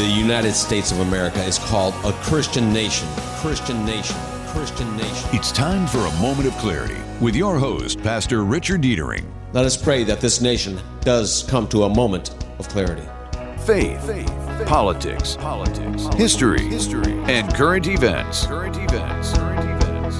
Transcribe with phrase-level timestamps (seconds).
[0.00, 3.06] the United States of America is called a Christian nation.
[3.36, 4.16] Christian nation.
[4.46, 5.28] Christian nation.
[5.34, 9.30] It's time for a moment of clarity with your host, Pastor Richard Dietering.
[9.52, 13.06] Let us pray that this nation does come to a moment of clarity.
[13.66, 18.46] Faith, faith, politics, politics, history, history, and current events.
[18.46, 19.36] Current events.
[19.36, 20.16] Current events.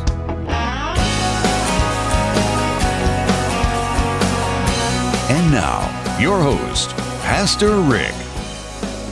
[5.30, 6.90] And now, your host,
[7.22, 8.12] Pastor Rick.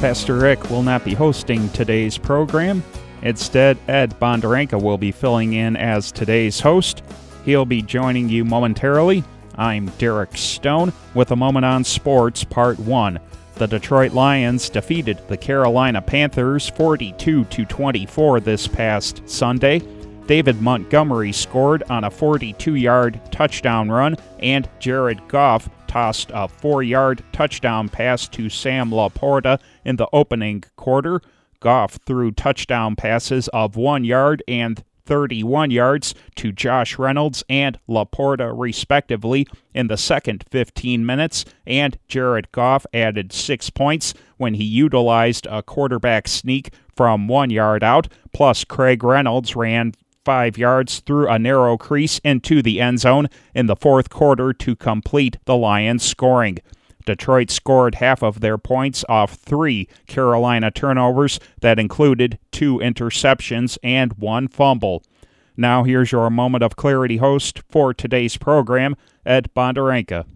[0.00, 2.84] Pastor Rick will not be hosting today's program.
[3.23, 7.02] Instead, Ed Bonderenka will be filling in as today's host.
[7.45, 9.24] He'll be joining you momentarily.
[9.56, 13.18] I'm Derek Stone with a moment on sports, part 1.
[13.56, 19.82] The Detroit Lions defeated the Carolina Panthers 42 to 24 this past Sunday.
[20.28, 26.82] David Montgomery scored on a 42 yard touchdown run, and Jared Goff tossed a four
[26.82, 31.23] yard touchdown pass to Sam LaPorta in the opening quarter.
[31.60, 38.52] Goff threw touchdown passes of one yard and 31 yards to Josh Reynolds and LaPorta,
[38.54, 45.46] respectively, in the second 15 minutes, and Jared Goff added six points when he utilized
[45.46, 49.95] a quarterback sneak from one yard out, plus Craig Reynolds ran
[50.29, 54.76] five yards through a narrow crease into the end zone in the fourth quarter to
[54.76, 56.59] complete the Lions' scoring.
[57.07, 64.12] Detroit scored half of their points off three Carolina turnovers that included two interceptions and
[64.19, 65.03] one fumble.
[65.56, 70.26] Now, here's your moment of clarity host for today's program, Ed Bonderenka.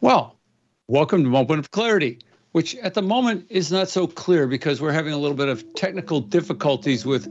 [0.00, 0.38] Well,
[0.86, 2.20] welcome to Moment of Clarity
[2.56, 5.74] which at the moment is not so clear because we're having a little bit of
[5.74, 7.28] technical difficulties with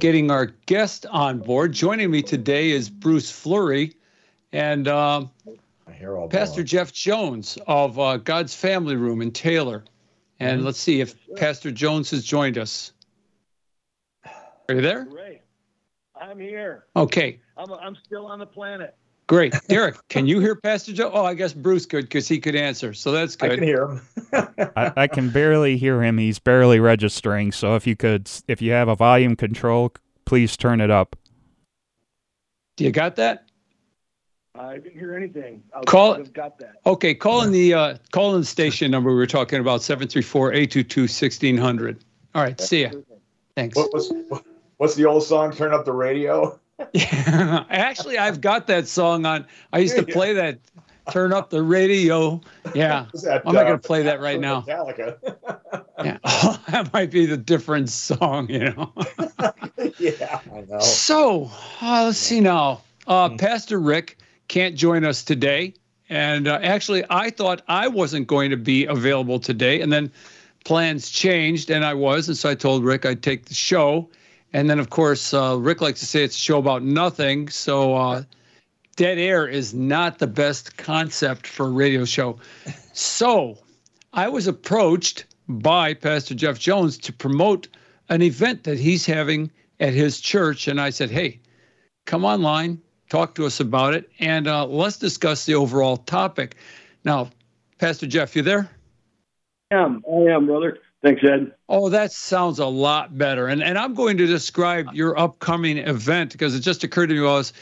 [0.00, 1.70] getting our guest on board.
[1.70, 3.94] Joining me today is Bruce Fleury
[4.52, 5.26] and uh,
[6.28, 9.84] Pastor Jeff Jones of uh, God's Family Room in Taylor.
[10.40, 10.66] And mm-hmm.
[10.66, 12.92] let's see if Pastor Jones has joined us.
[14.68, 15.06] Are you there?
[15.08, 15.40] Ray,
[16.20, 16.86] I'm here.
[16.96, 17.38] Okay.
[17.56, 18.96] I'm, I'm still on the planet.
[19.26, 19.54] Great.
[19.68, 21.10] Derek, can you hear Pastor Joe?
[21.12, 22.92] Oh, I guess Bruce could because he could answer.
[22.92, 23.52] So that's good.
[23.52, 24.02] I can hear him.
[24.76, 26.18] I, I, can barely hear him.
[26.18, 27.50] He's barely registering.
[27.50, 29.94] So if you could, if you have a volume control,
[30.26, 31.16] please turn it up.
[32.76, 33.48] Do you got that?
[34.56, 35.62] I didn't hear anything.
[35.74, 36.76] I'll, call I've got that.
[36.86, 42.00] Okay, call in the uh, call in the station number we were talking about 734-822-1600.
[42.34, 42.90] All right, see ya.
[43.56, 43.76] Thanks.
[43.76, 44.12] What, what's,
[44.76, 45.52] what's the old song?
[45.52, 46.60] Turn up the radio.
[46.92, 49.46] Yeah, actually, I've got that song on.
[49.72, 50.58] I used to play that.
[51.10, 52.40] Turn up the radio.
[52.74, 54.62] Yeah, that, I'm not uh, to play that right now.
[54.62, 55.18] Metallica.
[56.04, 58.92] yeah, oh, that might be the different song, you know.
[59.98, 60.78] yeah, I know.
[60.80, 61.50] So
[61.82, 62.80] uh, let's see now.
[63.06, 63.36] Uh, hmm.
[63.36, 64.18] Pastor Rick
[64.48, 65.74] can't join us today,
[66.08, 70.10] and uh, actually, I thought I wasn't going to be available today, and then
[70.64, 74.08] plans changed, and I was, and so I told Rick I'd take the show.
[74.54, 77.48] And then, of course, uh, Rick likes to say it's a show about nothing.
[77.48, 78.22] So, uh,
[78.94, 82.38] dead air is not the best concept for a radio show.
[82.92, 83.58] So,
[84.12, 87.66] I was approached by Pastor Jeff Jones to promote
[88.08, 89.50] an event that he's having
[89.80, 90.68] at his church.
[90.68, 91.40] And I said, hey,
[92.06, 96.54] come online, talk to us about it, and uh, let's discuss the overall topic.
[97.04, 97.30] Now,
[97.78, 98.70] Pastor Jeff, you there?
[99.72, 100.04] I am.
[100.08, 100.78] I am, brother.
[101.04, 101.52] Thanks, Ed.
[101.68, 103.46] Oh, that sounds a lot better.
[103.46, 107.20] And and I'm going to describe your upcoming event because it just occurred to me
[107.20, 107.52] while I was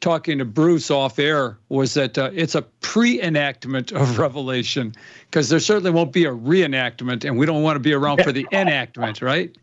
[0.00, 4.92] talking to Bruce off air was that uh, it's a pre-enactment of Revelation
[5.30, 8.32] because there certainly won't be a reenactment, and we don't want to be around for
[8.32, 9.56] the enactment, right?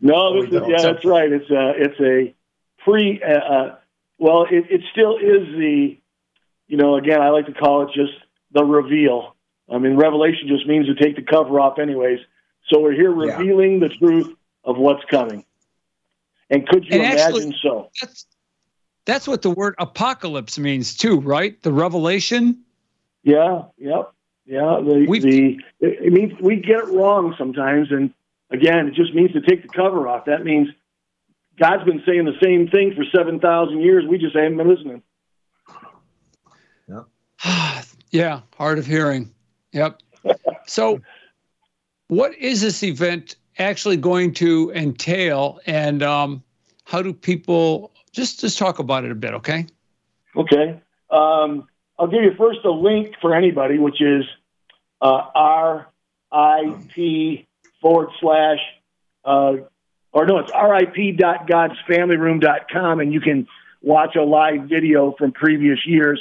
[0.00, 1.30] No, is, yeah, that's right.
[1.32, 2.34] It's a it's a
[2.84, 3.20] pre.
[3.20, 3.76] Uh, uh,
[4.18, 5.98] well, it, it still is the,
[6.68, 8.12] you know, again, I like to call it just
[8.52, 9.34] the reveal.
[9.68, 12.20] I mean, Revelation just means to take the cover off, anyways.
[12.70, 13.88] So we're here revealing yeah.
[13.88, 15.44] the truth of what's coming.
[16.50, 17.90] And could you and imagine actually, so?
[18.00, 18.26] That's,
[19.04, 21.60] that's what the word apocalypse means too, right?
[21.62, 22.62] The revelation.
[23.22, 24.12] Yeah, yep.
[24.46, 28.12] Yeah, the, the it means we get it wrong sometimes and
[28.50, 30.24] again, it just means to take the cover off.
[30.24, 30.68] That means
[31.58, 34.04] God's been saying the same thing for 7,000 years.
[34.08, 35.02] We just haven't been listening.
[36.88, 37.82] Yeah.
[38.10, 39.32] yeah, hard of hearing.
[39.72, 40.00] Yep.
[40.66, 41.00] So
[42.10, 46.42] what is this event actually going to entail, and um,
[46.84, 49.66] how do people just just talk about it a bit, okay?
[50.36, 50.80] Okay.
[51.10, 51.68] Um,
[51.98, 54.24] I'll give you first a link for anybody, which is
[55.00, 55.84] uh,
[56.32, 57.46] RIP
[57.80, 58.58] forward slash,
[59.24, 59.54] uh,
[60.12, 63.46] or no, it's rip.godsfamilyroom.com, and you can
[63.82, 66.20] watch a live video from previous years.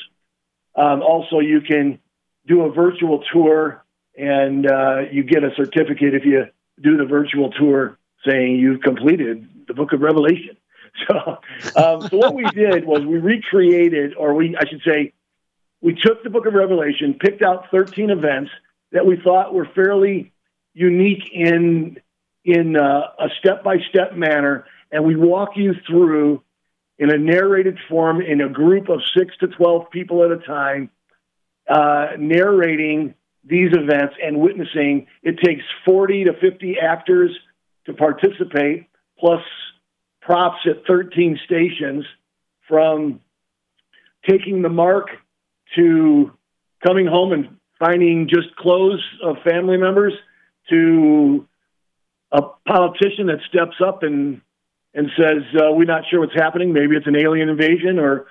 [0.76, 1.98] Um, also, you can
[2.46, 3.84] do a virtual tour
[4.20, 6.46] and uh, you get a certificate if you
[6.82, 10.58] do the virtual tour saying you've completed the Book of Revelation.
[11.08, 11.38] So,
[11.78, 15.14] um, so what we did was we recreated, or we, I should say,
[15.82, 18.52] we took the Book of Revelation, picked out 13 events
[18.92, 20.34] that we thought were fairly
[20.74, 21.98] unique in
[22.44, 26.42] in uh, a step by step manner, and we walk you through
[26.98, 30.90] in a narrated form in a group of six to 12 people at a time,
[31.70, 33.14] uh, narrating
[33.44, 35.08] these events and witnessing.
[35.24, 37.32] It takes 40 to 50 actors
[37.86, 38.88] to participate,
[39.20, 39.42] plus
[40.22, 42.06] props at 13 stations
[42.68, 43.20] from
[44.30, 45.08] taking the mark
[45.76, 46.32] to
[46.86, 50.14] coming home and finding just clothes of family members
[50.70, 51.48] to
[52.32, 54.42] a politician that steps up and
[54.94, 58.28] and says uh, we're not sure what's happening maybe it's an alien invasion or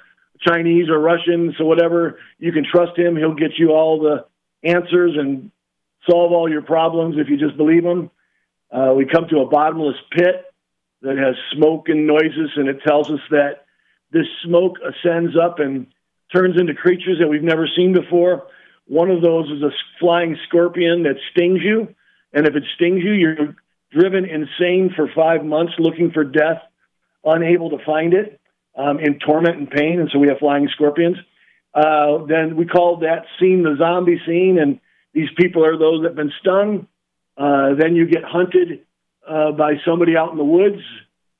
[0.46, 4.24] chinese or russian so whatever you can trust him he'll get you all the
[4.62, 5.50] answers and
[6.08, 8.10] solve all your problems if you just believe them.
[8.70, 10.44] uh, we come to a bottomless pit
[11.02, 13.64] that has smoke and noises, and it tells us that
[14.10, 15.86] this smoke ascends up and
[16.34, 18.48] turns into creatures that we've never seen before.
[18.86, 19.70] One of those is a
[20.00, 21.94] flying scorpion that stings you,
[22.32, 23.56] and if it stings you, you're
[23.92, 26.62] driven insane for five months looking for death,
[27.24, 28.40] unable to find it,
[28.76, 31.16] um, in torment and pain, and so we have flying scorpions.
[31.74, 34.80] Uh, then we call that scene the zombie scene, and
[35.12, 36.88] these people are those that have been stung.
[37.36, 38.84] Uh, then you get hunted
[39.28, 40.82] uh, by somebody out in the woods,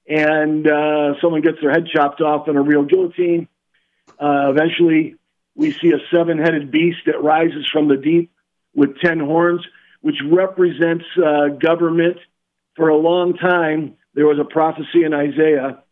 [0.07, 3.49] and uh, someone gets their head chopped off in a real guillotine.
[4.19, 5.17] Uh, eventually,
[5.55, 8.31] we see a seven headed beast that rises from the deep
[8.75, 9.67] with 10 horns,
[10.01, 12.19] which represents uh, government.
[12.77, 15.83] For a long time, there was a prophecy in Isaiah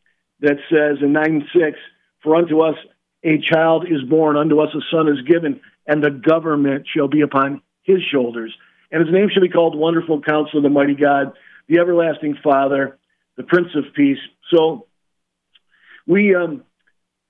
[0.40, 1.78] that says in 9 6,
[2.22, 2.76] For unto us
[3.24, 7.22] a child is born, unto us a son is given, and the government shall be
[7.22, 8.54] upon his shoulders.
[8.90, 11.32] And his name shall be called Wonderful Counselor, the Mighty God,
[11.68, 12.98] the everlasting Father,
[13.36, 14.18] the Prince of Peace.
[14.52, 14.86] So
[16.06, 16.62] we, um,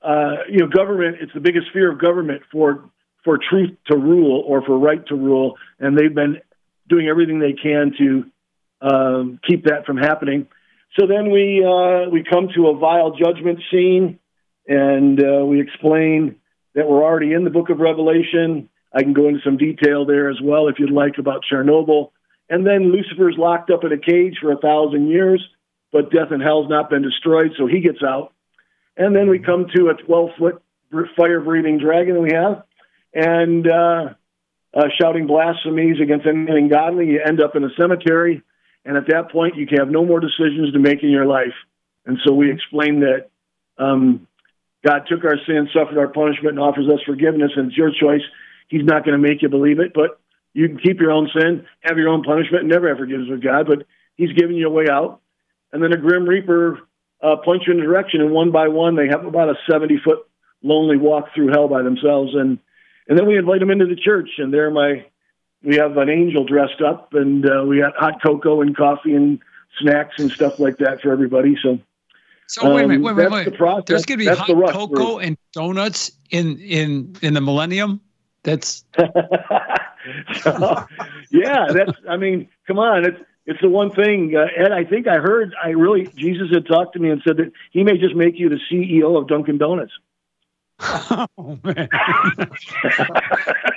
[0.02, 2.90] uh, you know, government, it's the biggest fear of government for,
[3.24, 5.56] for truth to rule or for right to rule.
[5.78, 6.38] And they've been
[6.88, 8.24] doing everything they can to
[8.82, 10.46] um, keep that from happening.
[10.98, 14.18] So then we, uh, we come to a vile judgment scene
[14.68, 16.36] and uh, we explain
[16.74, 18.68] that we're already in the book of Revelation.
[18.92, 22.10] I can go into some detail there as well if you'd like about Chernobyl
[22.48, 25.44] and then Lucifer's locked up in a cage for a thousand years,
[25.92, 28.32] but death and hell's not been destroyed, so he gets out.
[28.96, 30.62] And then we come to a 12 foot
[31.16, 32.62] fire breathing dragon that we have,
[33.12, 34.14] and uh,
[34.74, 37.06] uh, shouting blasphemies against anything godly.
[37.06, 38.42] You end up in a cemetery,
[38.84, 41.54] and at that point, you can have no more decisions to make in your life.
[42.06, 43.28] And so we explain that
[43.78, 44.28] um,
[44.86, 48.22] God took our sin, suffered our punishment, and offers us forgiveness, and it's your choice.
[48.68, 50.20] He's not going to make you believe it, but
[50.54, 53.42] you can keep your own sin, have your own punishment, and never ever forgives with
[53.42, 55.20] God, but He's giving you a way out.
[55.72, 56.78] And then a Grim Reaper
[57.20, 59.98] uh, points you in a direction, and one by one, they have about a 70
[60.04, 60.20] foot
[60.62, 62.34] lonely walk through hell by themselves.
[62.34, 62.58] And
[63.08, 65.04] and then we invite them into the church, and there my
[65.64, 69.40] we have an angel dressed up, and uh, we got hot cocoa and coffee and
[69.80, 71.56] snacks and stuff like that for everybody.
[71.60, 71.80] So.
[72.48, 73.44] So wait a minute, wait, wait, wait.
[73.44, 78.00] The There's going to be that's hot cocoa and donuts in in in the millennium.
[78.44, 78.84] That's
[80.42, 80.86] so,
[81.32, 81.92] yeah, that's.
[82.08, 84.36] I mean, come on, it's it's the one thing.
[84.36, 85.54] Uh, Ed, I think I heard.
[85.62, 88.48] I really Jesus had talked to me and said that he may just make you
[88.48, 89.92] the CEO of Dunkin' Donuts.
[91.38, 91.88] Oh man!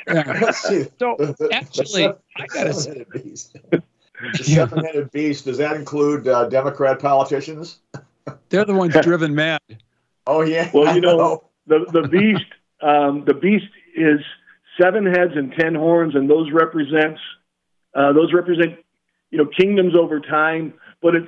[0.07, 0.51] yeah.
[0.51, 1.15] So
[1.51, 3.55] actually, I gotta say, beast.
[3.71, 5.45] The seven-headed beast.
[5.45, 7.79] Does that include uh, Democrat politicians?
[8.49, 9.61] They're the ones driven mad.
[10.27, 10.69] Oh yeah.
[10.71, 11.43] Well, you know, know.
[11.65, 12.45] the the beast.
[12.81, 14.19] Um, the beast is
[14.79, 17.19] seven heads and ten horns, and those represents
[17.95, 18.77] uh, those represent
[19.31, 20.75] you know kingdoms over time.
[21.01, 21.27] But it's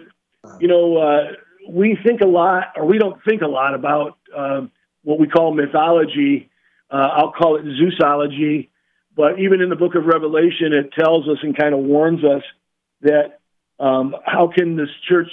[0.59, 1.31] you know uh,
[1.67, 4.67] we think a lot, or we don't think a lot about uh,
[5.03, 6.49] what we call mythology.
[6.91, 8.69] Uh, I'll call it Zeusology.
[9.15, 12.43] But even in the Book of Revelation, it tells us and kind of warns us
[13.01, 13.39] that
[13.79, 15.31] um, how can this church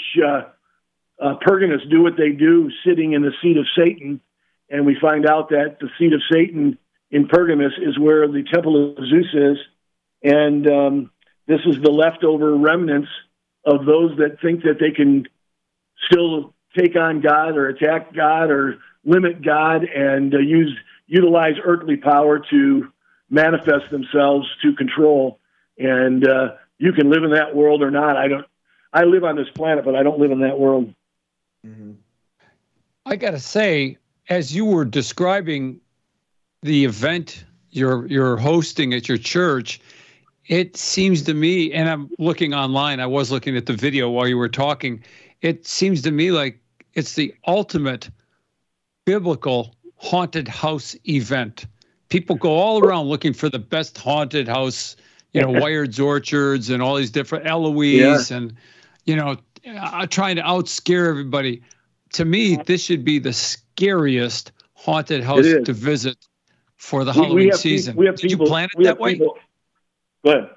[1.20, 4.20] uh, Pergamus do what they do, sitting in the seat of Satan?
[4.70, 6.78] And we find out that the seat of Satan
[7.10, 9.58] in Pergamus is where the Temple of Zeus is,
[10.22, 11.10] and um,
[11.46, 13.08] this is the leftover remnants
[13.64, 15.26] of those that think that they can
[16.10, 21.96] still take on God or attack God or limit God and uh, use utilize earthly
[21.96, 22.92] power to
[23.30, 25.40] manifest themselves to control.
[25.78, 28.16] And uh, you can live in that world or not.
[28.16, 28.46] I don't.
[28.92, 30.94] I live on this planet, but I don't live in that world.
[31.66, 31.92] Mm-hmm.
[33.06, 33.98] I got to say,
[34.28, 35.80] as you were describing
[36.62, 39.80] the event you're you're hosting at your church,
[40.46, 44.26] it seems to me, and I'm looking online, I was looking at the video while
[44.26, 45.02] you were talking.
[45.42, 46.58] It seems to me like
[46.94, 48.10] it's the ultimate
[49.04, 51.66] biblical haunted house event.
[52.08, 54.96] People go all around looking for the best haunted house,
[55.32, 58.36] you know, Wiard's Orchards and all these different Eloise yeah.
[58.36, 58.56] and,
[59.04, 59.36] you know,
[59.66, 61.62] uh, trying to outscare everybody.
[62.14, 66.16] To me, this should be the scariest haunted house to visit
[66.76, 67.92] for the we, Halloween we season.
[67.92, 69.14] People, we have Did people, you plan it that way?
[69.14, 69.38] People,
[70.24, 70.50] go ahead.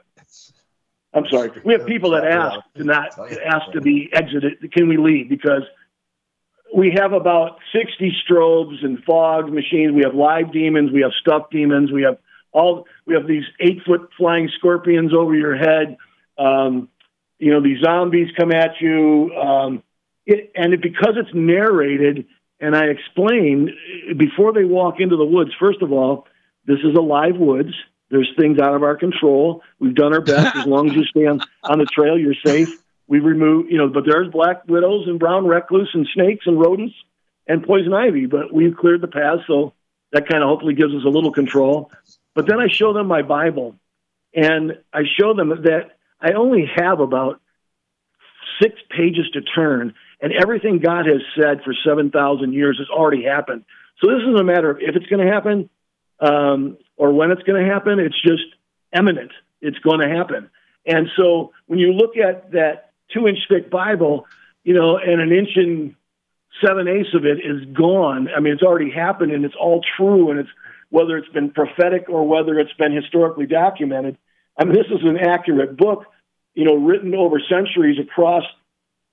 [1.13, 1.51] I'm sorry.
[1.65, 4.71] We have people that ask to not ask to be exited.
[4.71, 5.27] Can we leave?
[5.27, 5.63] Because
[6.73, 9.93] we have about 60 strobes and fog machines.
[9.93, 10.91] We have live demons.
[10.91, 11.91] We have stuffed demons.
[11.91, 12.17] We have
[12.53, 12.87] all.
[13.05, 15.97] We have these eight foot flying scorpions over your head.
[16.37, 16.87] Um,
[17.41, 19.33] you know, these zombies come at you.
[19.33, 19.83] Um,
[20.27, 22.27] it, and it, because it's narrated,
[22.59, 23.75] and I explain
[24.15, 25.49] before they walk into the woods.
[25.59, 26.27] First of all,
[26.65, 27.73] this is a live woods.
[28.11, 29.63] There's things out of our control.
[29.79, 30.55] We've done our best.
[30.55, 32.69] as long as you stay on, on the trail, you're safe.
[33.07, 36.93] We remove, you know, but there's black widows and brown recluse and snakes and rodents
[37.47, 38.27] and poison ivy.
[38.27, 39.73] But we've cleared the path, so
[40.11, 41.89] that kind of hopefully gives us a little control.
[42.35, 43.75] But then I show them my Bible,
[44.35, 47.41] and I show them that I only have about
[48.61, 53.65] six pages to turn, and everything God has said for 7,000 years has already happened.
[53.99, 55.69] So this isn't a matter of if it's going to happen
[56.19, 57.99] um, or when it's going to happen.
[57.99, 58.43] It's just
[58.95, 59.31] imminent.
[59.61, 60.49] It's going to happen.
[60.85, 64.27] And so when you look at that two inch thick Bible,
[64.63, 65.95] you know, and an inch and
[66.65, 68.29] seven eighths of it is gone.
[68.35, 70.31] I mean, it's already happened and it's all true.
[70.31, 70.49] And it's
[70.89, 74.17] whether it's been prophetic or whether it's been historically documented.
[74.57, 76.05] I mean, this is an accurate book,
[76.53, 78.43] you know, written over centuries across,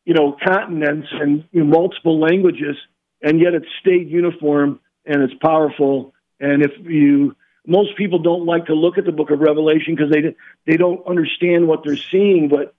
[0.05, 2.77] you know, continents and you know, multiple languages,
[3.23, 6.15] and yet it's stayed uniform and it's powerful.
[6.41, 10.11] And if you, most people don't like to look at the book of Revelation because
[10.11, 10.35] they
[10.67, 12.75] they don't understand what they're seeing, but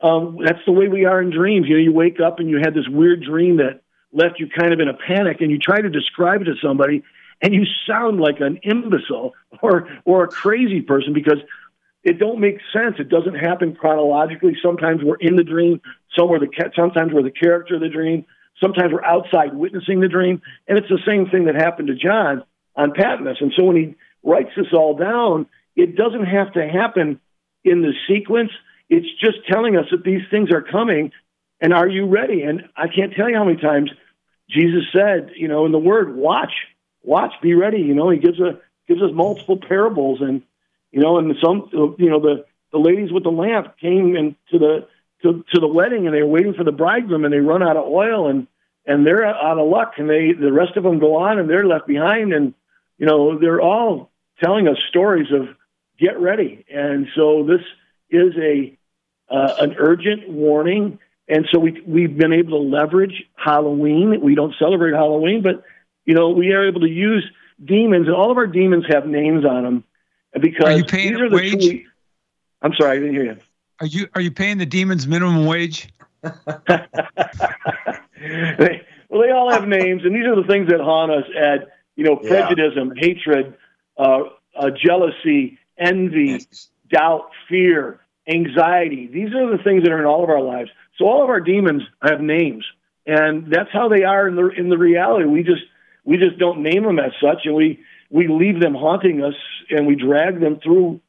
[0.00, 1.68] um, that's the way we are in dreams.
[1.68, 4.72] You know, you wake up and you had this weird dream that left you kind
[4.72, 7.02] of in a panic, and you try to describe it to somebody,
[7.40, 11.38] and you sound like an imbecile or or a crazy person because
[12.04, 12.96] it don't make sense.
[12.98, 14.56] It doesn't happen chronologically.
[14.62, 15.80] Sometimes we're in the dream.
[16.16, 18.24] Somewhere the sometimes we're the character of the dream.
[18.60, 22.44] Sometimes we're outside witnessing the dream, and it's the same thing that happened to John
[22.76, 23.38] on Patmos.
[23.40, 27.18] And so when he writes this all down, it doesn't have to happen
[27.64, 28.50] in the sequence
[28.92, 31.12] it's just telling us that these things are coming,
[31.62, 32.42] and are you ready?
[32.42, 33.90] And I can't tell you how many times
[34.50, 36.52] Jesus said, you know, in the Word, watch,
[37.02, 37.78] watch, be ready.
[37.78, 40.42] You know, He gives a gives us multiple parables, and
[40.92, 41.68] you know, and some,
[41.98, 44.86] you know, the the ladies with the lamp came into the
[45.22, 47.76] to, to the wedding, and they were waiting for the bridegroom, and they run out
[47.76, 48.46] of oil, and
[48.86, 51.66] and they're out of luck, and they the rest of them go on, and they're
[51.66, 52.54] left behind, and
[52.98, 54.10] you know, they're all
[54.42, 55.48] telling us stories of
[55.98, 57.62] get ready, and so this
[58.10, 58.78] is a
[59.28, 60.98] uh, an urgent warning.
[61.28, 64.20] And so we, we've been able to leverage Halloween.
[64.20, 65.62] We don't celebrate Halloween, but,
[66.04, 67.24] you know, we are able to use
[67.64, 69.84] demons, and all of our demons have names on them.
[70.40, 71.52] Because are you paying these are the wage?
[71.52, 71.86] Truly,
[72.62, 73.36] I'm sorry, I didn't hear you.
[73.80, 75.88] Are you are you paying the demons minimum wage?
[76.22, 76.32] they,
[79.08, 82.04] well, they all have names, and these are the things that haunt us: at you
[82.04, 82.84] know, prejudice, yeah.
[82.96, 83.54] hatred,
[83.98, 84.20] uh,
[84.56, 86.68] uh, jealousy, envy, yes.
[86.90, 89.08] doubt, fear, anxiety.
[89.12, 90.70] These are the things that are in all of our lives.
[90.98, 92.64] So all of our demons have names,
[93.06, 95.26] and that's how they are in the in the reality.
[95.26, 95.62] We just
[96.04, 97.80] we just don't name them as such, and we
[98.12, 99.34] we leave them haunting us,
[99.70, 101.00] and we drag them through,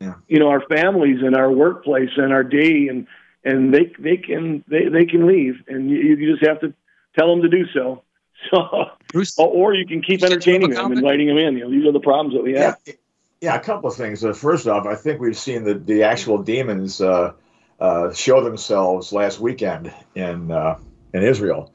[0.00, 0.14] yeah.
[0.26, 3.06] you know, our families and our workplace and our day, and
[3.44, 6.72] and they they can they they can leave, and you, you just have to
[7.16, 8.02] tell them to do so.
[8.50, 11.56] So, Bruce, or you can keep entertaining them, inviting them in.
[11.56, 12.76] You know, these are the problems that we have.
[12.86, 12.92] Yeah.
[13.40, 14.24] Yeah, a couple of things.
[14.24, 17.32] Uh, first off, I think we've seen the, the actual demons uh,
[17.80, 20.78] uh, show themselves last weekend in uh,
[21.12, 21.72] in Israel.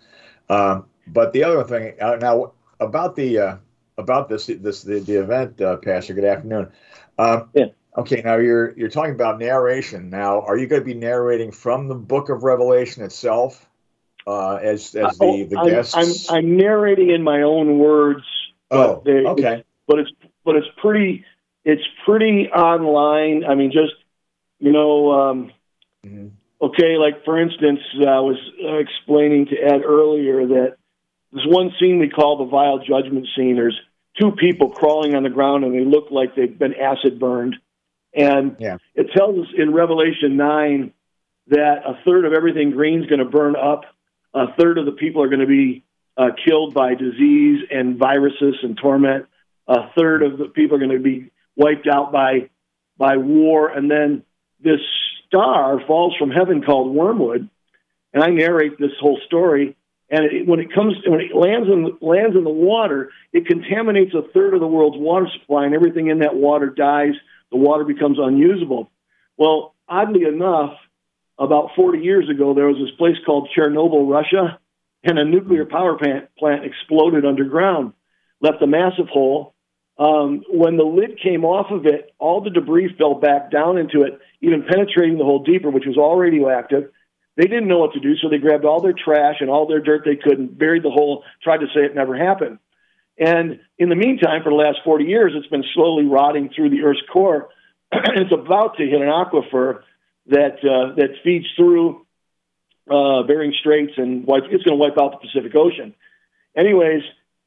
[0.50, 3.56] Um, but the other thing uh, now about the uh,
[3.98, 6.14] about this this the, the event, Pastor.
[6.14, 6.72] Good afternoon.
[7.18, 7.66] Um, yeah.
[7.98, 10.10] Okay, now you're you're talking about narration.
[10.10, 13.70] Now, are you going to be narrating from the Book of Revelation itself,
[14.26, 15.94] as as the the guests?
[15.96, 18.24] I'm, I'm, I'm narrating in my own words.
[18.70, 19.66] Oh, they, okay.
[19.88, 20.12] But it's
[20.46, 21.26] but it's pretty
[21.66, 23.44] it's pretty online.
[23.44, 23.94] I mean, just
[24.60, 25.52] you know, um,
[26.06, 26.28] mm-hmm.
[26.62, 26.96] okay.
[26.98, 30.78] Like for instance, I was uh, explaining to Ed earlier that
[31.32, 33.56] there's one scene we call the vile judgment scene.
[33.56, 33.80] There's
[34.20, 37.56] two people crawling on the ground and they look like they've been acid burned,
[38.14, 38.78] and yeah.
[38.96, 40.94] it tells us in Revelation nine
[41.48, 43.84] that a third of everything green is going to burn up.
[44.34, 45.84] A third of the people are going to be
[46.18, 49.26] uh, killed by disease and viruses and torment.
[49.68, 52.50] A third of the people are going to be wiped out by
[52.98, 54.24] by war, and then
[54.60, 54.80] this
[55.28, 57.50] star falls from heaven called wormwood,
[58.14, 59.76] and I narrate this whole story.
[60.12, 64.14] And it, when it comes, when it lands in lands in the water, it contaminates
[64.14, 67.14] a third of the world's water supply, and everything in that water dies.
[67.50, 68.92] The water becomes unusable.
[69.38, 70.74] Well, oddly enough,
[71.40, 74.60] about 40 years ago, there was this place called Chernobyl, Russia,
[75.04, 77.94] and a nuclear power plant, plant exploded underground,
[78.42, 79.56] left a massive hole.
[79.98, 84.04] Um, when the lid came off of it, all the debris fell back down into
[84.04, 86.92] it, even penetrating the hole deeper, which was all radioactive.
[87.38, 89.80] They didn't know what to do, so they grabbed all their trash and all their
[89.80, 92.60] dirt they could and buried the hole, tried to say it never happened.
[93.18, 96.82] And in the meantime, for the last 40 years, it's been slowly rotting through the
[96.82, 97.50] Earth's core,
[97.92, 99.82] it's about to hit an aquifer
[100.28, 102.06] that uh, that feeds through
[102.90, 105.94] uh, Bering Straits and wipe, it's going to wipe out the Pacific Ocean.
[106.56, 107.02] Anyways,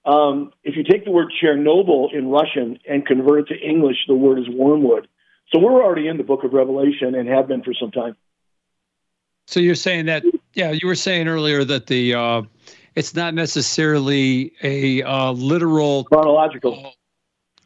[0.04, 4.14] um, if you take the word Chernobyl in Russian and convert it to English, the
[4.14, 5.08] word is wormwood.
[5.52, 8.16] So we're already in the book of Revelation and have been for some time.
[9.46, 10.24] So you're saying that,
[10.54, 12.42] yeah, you were saying earlier that the uh,
[12.94, 16.86] it's not necessarily a uh, literal chronological.
[16.86, 16.90] Uh,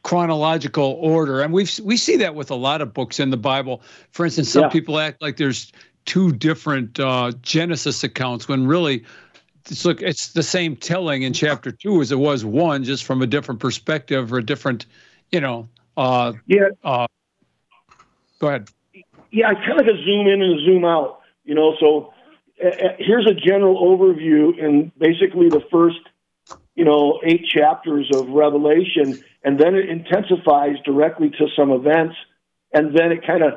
[0.03, 1.41] chronological order.
[1.41, 3.81] And we've we see that with a lot of books in the bible.
[4.11, 4.69] For instance some yeah.
[4.69, 5.71] people act like there's
[6.05, 9.03] two different uh, genesis accounts when really
[9.69, 13.21] it's look it's the same telling in chapter two as it was one just from
[13.21, 14.85] a different perspective or a different
[15.31, 15.67] you know
[15.97, 16.69] uh yeah.
[16.83, 17.05] uh
[18.39, 18.69] go ahead.
[19.31, 21.18] Yeah i kind of like a zoom in and a zoom out
[21.49, 22.13] you know so
[22.63, 26.03] uh, here's a general overview in basically the first
[26.75, 29.07] you know eight chapters of revelation
[29.43, 32.15] and then it intensifies directly to some events
[32.73, 33.53] and then it kind of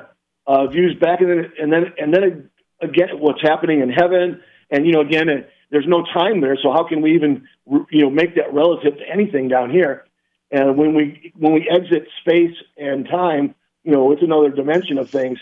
[0.46, 4.86] uh, views back and then and then and then again what's happening in heaven and
[4.86, 7.48] you know again it, there's no time there, so how can we even
[7.90, 10.04] you know make that relative to anything down here?
[10.50, 15.08] And when we when we exit space and time, you know, it's another dimension of
[15.08, 15.38] things.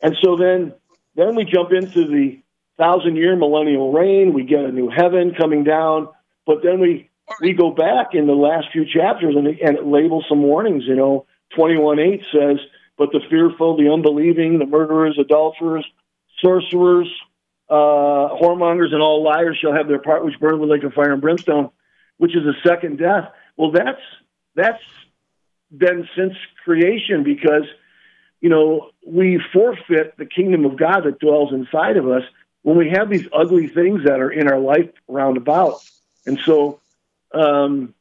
[0.00, 0.72] And so then
[1.14, 2.42] then we jump into the
[2.78, 4.32] thousand year millennial reign.
[4.32, 6.08] We get a new heaven coming down,
[6.46, 10.24] but then we we go back in the last few chapters and, and it labels
[10.28, 10.84] some warnings.
[10.86, 12.58] You know, twenty one eight says,
[12.96, 15.86] "But the fearful, the unbelieving, the murderers, adulterers,
[16.42, 17.08] sorcerers,
[17.68, 21.12] uh, whoremongers and all liars shall have their part which burn with like a fire
[21.12, 21.70] and brimstone,
[22.18, 23.28] which is a second death.
[23.56, 24.00] Well, that's
[24.54, 24.82] that's
[25.74, 27.64] been since creation because
[28.42, 32.22] you know we forfeit the kingdom of God that dwells inside of us
[32.60, 35.82] when we have these ugly things that are in our life roundabout,
[36.26, 36.80] and so
[37.32, 37.94] um,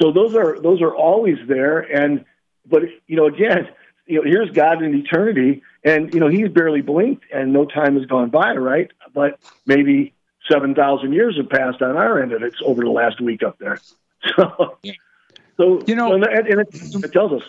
[0.00, 1.80] so those are those are always there.
[1.80, 2.24] And
[2.64, 3.68] but you know again,
[4.06, 7.96] you know here's God in eternity and, you know, he's barely blinked and no time
[7.96, 8.90] has gone by, right?
[9.12, 10.14] But maybe
[10.50, 13.78] 7,000 years have passed on our end and it's over the last week up there.
[14.36, 14.78] So,
[15.56, 17.42] so you know, and, and it, it, tells us.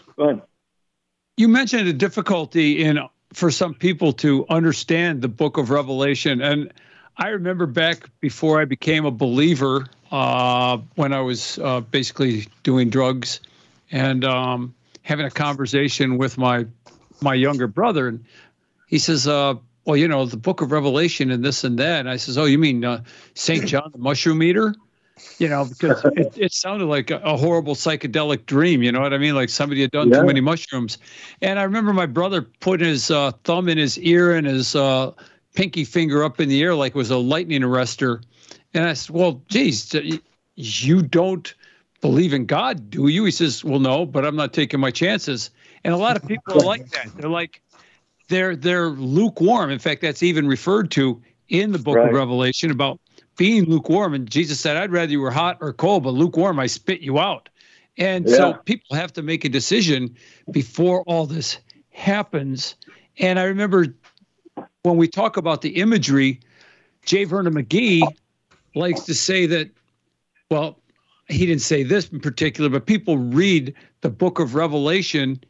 [1.36, 3.00] You mentioned a difficulty in
[3.34, 6.42] for some people to understand the book of Revelation.
[6.42, 6.72] And
[7.18, 12.90] I remember back before I became a believer, uh, when I was uh, basically doing
[12.90, 13.40] drugs
[13.92, 16.68] and um, having a conversation with my
[17.22, 18.24] my younger brother, and
[18.88, 22.10] he says, uh, "Well, you know, the Book of Revelation and this and that." And
[22.10, 24.76] I says, "Oh, you mean uh, Saint John the Mushroom Eater?"
[25.38, 28.82] You know, because it, it sounded like a, a, horrible psychedelic dream.
[28.82, 29.36] You know what I mean?
[29.36, 30.20] Like somebody had done yeah.
[30.20, 30.98] too many mushrooms.
[31.42, 35.12] And I remember my brother putting his uh, thumb in his ear and his uh,
[35.54, 38.24] pinky finger up in the air like it was a lightning arrestor.
[38.74, 39.96] And I said, "Well, geez,
[40.56, 41.54] you don't."
[42.02, 43.24] believe in God, do you?
[43.24, 45.52] He says, Well, no, but I'm not taking my chances.
[45.86, 47.08] And a lot of people are like that.
[47.16, 47.62] They're like,
[48.28, 49.72] they're they're lukewarm.
[49.72, 52.10] In fact, that's even referred to in the book right.
[52.10, 53.00] of Revelation about
[53.36, 54.14] being lukewarm.
[54.14, 57.20] And Jesus said, I'd rather you were hot or cold, but lukewarm, I spit you
[57.20, 57.50] out.
[57.98, 58.36] And yeah.
[58.36, 60.16] so people have to make a decision
[60.52, 61.60] before all this
[61.92, 62.76] happens.
[63.20, 63.96] And I remember
[64.84, 66.40] when we talk about the imagery,
[67.06, 67.26] J.
[67.26, 68.04] Vernon McGee
[68.76, 69.70] likes to say that,
[70.50, 70.80] well,
[71.28, 75.42] he didn't say this in particular, but people read the book of Revelation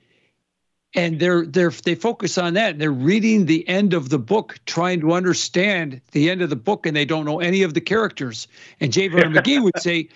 [0.95, 4.59] and they're they're they focus on that and they're reading the end of the book
[4.65, 7.81] trying to understand the end of the book and they don't know any of the
[7.81, 8.47] characters.
[8.79, 9.07] And j.
[9.07, 10.09] Vernon mcgee would say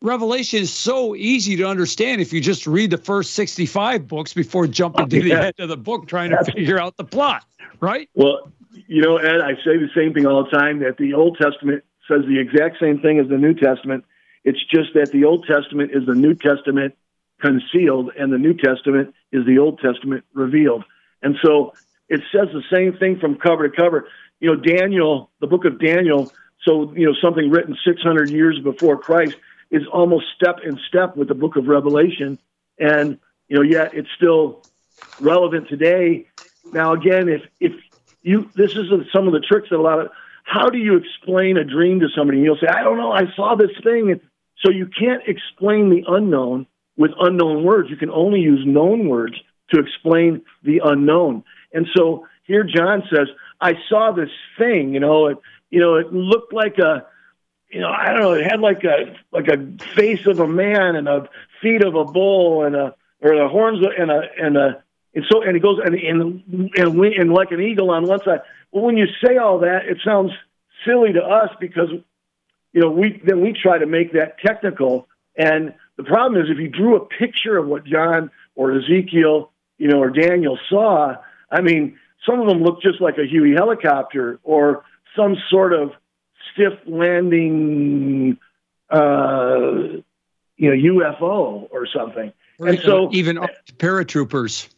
[0.00, 4.66] revelation is so easy to understand if you just read the first 65 books before
[4.66, 5.44] jumping to the yeah.
[5.46, 7.44] end of the book trying to figure out the plot
[7.80, 8.08] right?
[8.14, 8.52] Well
[8.88, 11.82] you know ed i say the same thing all the time that the old testament
[12.08, 14.04] says the exact same thing as the new testament.
[14.44, 16.94] It's just that the old testament is the new testament
[17.40, 20.84] concealed, and the New Testament is the Old Testament revealed.
[21.22, 21.72] And so
[22.08, 24.08] it says the same thing from cover to cover.
[24.40, 26.32] You know, Daniel, the book of Daniel,
[26.66, 29.36] so, you know, something written 600 years before Christ
[29.70, 32.38] is almost step in step with the book of Revelation.
[32.78, 33.18] And,
[33.48, 34.62] you know, yet it's still
[35.20, 36.26] relevant today.
[36.72, 37.72] Now, again, if if
[38.22, 40.10] you this is some of the tricks that a lot of
[40.44, 42.40] how do you explain a dream to somebody?
[42.40, 44.20] You'll say, I don't know, I saw this thing.
[44.64, 47.90] So you can't explain the unknown with unknown words.
[47.90, 49.34] You can only use known words
[49.70, 51.44] to explain the unknown.
[51.72, 53.28] And so here John says,
[53.60, 55.38] I saw this thing, you know, it,
[55.70, 57.06] you know, it looked like a,
[57.70, 60.94] you know, I don't know, it had like a, like a face of a man
[60.94, 61.28] and a
[61.60, 64.82] feet of a bull and a, or the horns and a, and a,
[65.14, 68.20] and so, and he goes and, and, and, we, and like an eagle on one
[68.24, 68.42] side.
[68.70, 70.30] Well, when you say all that, it sounds
[70.84, 71.88] silly to us because,
[72.72, 75.08] you know, we, then we try to make that technical.
[75.36, 79.88] And the problem is if you drew a picture of what John or Ezekiel, you
[79.88, 81.16] know, or Daniel saw,
[81.50, 84.84] I mean, some of them look just like a Huey helicopter or
[85.16, 85.92] some sort of
[86.52, 88.38] stiff landing,
[88.90, 90.00] uh,
[90.56, 92.32] you know, UFO or something.
[92.58, 93.38] And so even
[93.78, 94.68] paratroopers.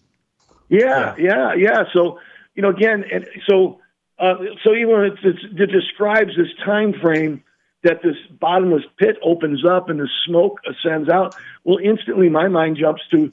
[0.69, 1.85] Yeah, yeah, yeah.
[1.93, 2.19] So
[2.55, 3.81] you know, again, and so
[4.19, 7.45] uh, so even it's, it's, it describes this time frame
[7.85, 11.37] that this bottomless pit opens up and the smoke ascends out.
[11.65, 13.33] Well, instantly my mind jumps to,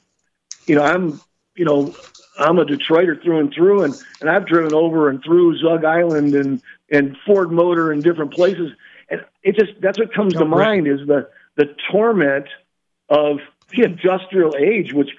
[0.66, 1.20] you know, I'm
[1.56, 1.94] you know,
[2.38, 6.34] I'm a Detroiter through and through, and, and I've driven over and through Zug Island
[6.34, 8.72] and, and Ford Motor in different places.
[9.08, 12.46] And it just, that's what comes oh, to mind is the, the torment
[13.08, 13.38] of
[13.70, 15.10] the industrial age, which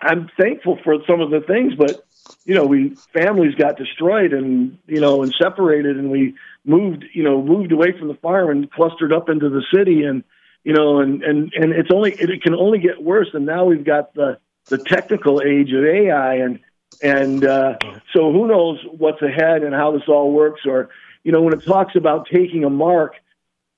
[0.00, 2.04] I'm thankful for some of the things, but
[2.44, 6.34] you know, we families got destroyed and, you know, and separated and we
[6.64, 10.24] moved, you know, moved away from the farm and clustered up into the city and,
[10.62, 13.28] you know, and, and, and it's only, it can only get worse.
[13.34, 16.60] And now we've got the, the technical age of AI, and
[17.02, 17.76] and uh,
[18.12, 20.90] so who knows what's ahead and how this all works, or
[21.22, 23.14] you know when it talks about taking a mark,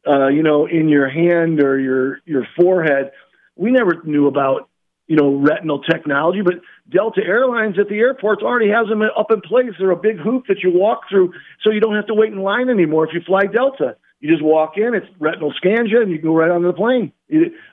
[0.06, 3.12] uh, you know, in your hand or your your forehead,
[3.56, 4.68] we never knew about
[5.06, 6.54] you know retinal technology, but
[6.90, 9.70] Delta Airlines at the airports already has them up in place.
[9.78, 12.42] They're a big hoop that you walk through, so you don't have to wait in
[12.42, 13.96] line anymore if you fly Delta.
[14.20, 17.12] You just walk in, it's retinal scans you, and you go right onto the plane.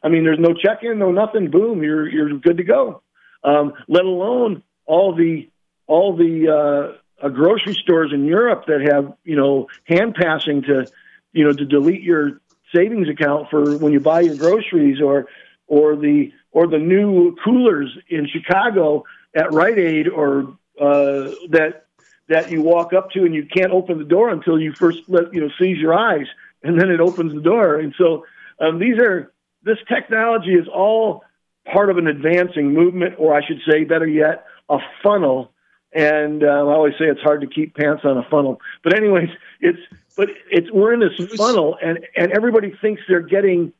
[0.03, 1.49] I mean, there's no check-in, no nothing.
[1.49, 3.01] Boom, you're you're good to go.
[3.43, 5.49] Um, let alone all the
[5.87, 10.85] all the uh, uh, grocery stores in Europe that have you know hand passing to
[11.31, 12.41] you know to delete your
[12.75, 15.27] savings account for when you buy your groceries, or
[15.67, 19.03] or the or the new coolers in Chicago
[19.35, 21.85] at Rite Aid, or uh, that
[22.29, 25.33] that you walk up to and you can't open the door until you first let
[25.33, 26.27] you know seize your eyes,
[26.63, 27.79] and then it opens the door.
[27.79, 28.25] And so
[28.59, 31.23] um, these are this technology is all
[31.71, 35.51] part of an advancing movement, or I should say, better yet, a funnel.
[35.93, 38.59] And uh, I always say it's hard to keep pants on a funnel.
[38.83, 39.29] But anyways,
[39.61, 39.79] it's
[40.17, 43.73] but it's we're in this funnel, and and everybody thinks they're getting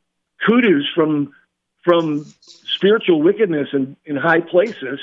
[0.46, 1.32] kudos from
[1.84, 4.98] from spiritual wickedness in, in high places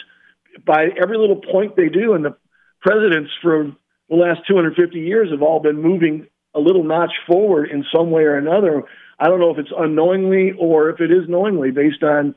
[0.65, 2.35] by every little point they do, and the
[2.81, 3.71] presidents for
[4.09, 8.23] the last 250 years have all been moving a little notch forward in some way
[8.23, 8.83] or another.
[9.19, 12.35] I don't know if it's unknowingly or if it is knowingly based on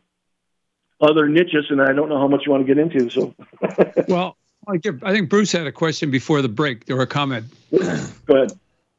[1.00, 3.11] other niches, and I don't know how much you want to get into.
[3.11, 3.35] So,
[4.09, 4.37] well,
[4.68, 7.46] I think Bruce had a question before the break or a comment.
[7.70, 8.52] Go ahead.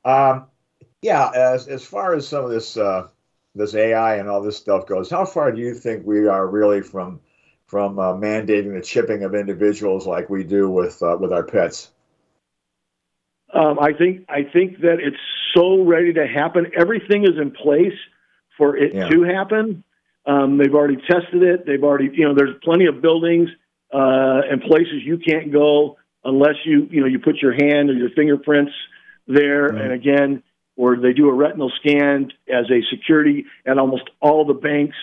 [0.04, 0.46] Um,
[1.02, 3.08] yeah, as as far as some of this uh,
[3.56, 6.82] this AI and all this stuff goes, how far do you think we are really
[6.82, 7.20] from
[7.68, 11.92] from uh, mandating the chipping of individuals like we do with uh, with our pets?
[13.54, 15.18] Um, I think I think that it's
[15.56, 16.72] so ready to happen.
[16.78, 17.98] Everything is in place
[18.58, 19.08] for it yeah.
[19.08, 19.84] to happen.
[20.26, 21.66] Um, they've already tested it.
[21.66, 23.50] They've already, you know, there's plenty of buildings
[23.94, 27.94] uh, and places you can't go unless you, you know, you put your hand or
[27.94, 28.74] your fingerprints
[29.28, 29.68] there.
[29.68, 29.82] Right.
[29.82, 30.44] And again,
[30.76, 34.96] or they do a retinal scan as a security at almost all the banks.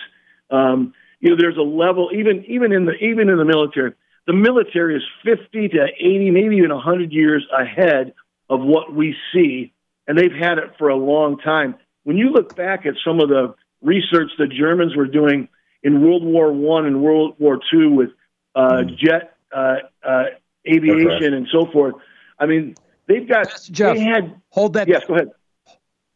[0.49, 3.93] Um, you know, there's a level even even in the even in the military.
[4.27, 8.13] The military is 50 to 80, maybe even 100 years ahead
[8.49, 9.73] of what we see,
[10.07, 11.75] and they've had it for a long time.
[12.03, 15.49] When you look back at some of the research the Germans were doing
[15.81, 18.09] in World War One and World War Two with
[18.55, 18.97] uh, mm.
[18.97, 20.23] jet uh, uh,
[20.67, 21.27] aviation okay.
[21.27, 21.95] and so forth.
[22.39, 22.75] I mean,
[23.07, 23.47] they've got.
[23.71, 24.87] Jeff, they had, hold that.
[24.87, 25.31] Yes, go ahead.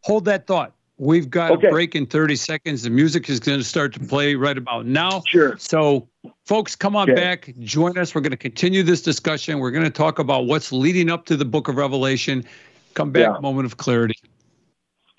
[0.07, 0.71] Hold that thought.
[0.99, 1.67] We've got okay.
[1.67, 2.83] a break in 30 seconds.
[2.83, 5.21] The music is going to start to play right about now.
[5.27, 5.57] Sure.
[5.57, 6.07] So,
[6.45, 7.21] folks, come on okay.
[7.21, 7.53] back.
[7.59, 8.15] Join us.
[8.15, 9.59] We're going to continue this discussion.
[9.59, 12.45] We're going to talk about what's leading up to the book of Revelation.
[12.93, 13.39] Come back, yeah.
[13.41, 14.15] moment of clarity.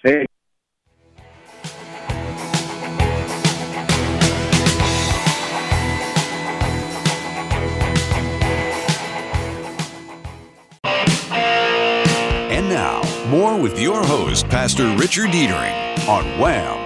[0.03, 0.25] Hey.
[13.29, 16.79] More with your host, Pastor Richard Dietering, on Wham.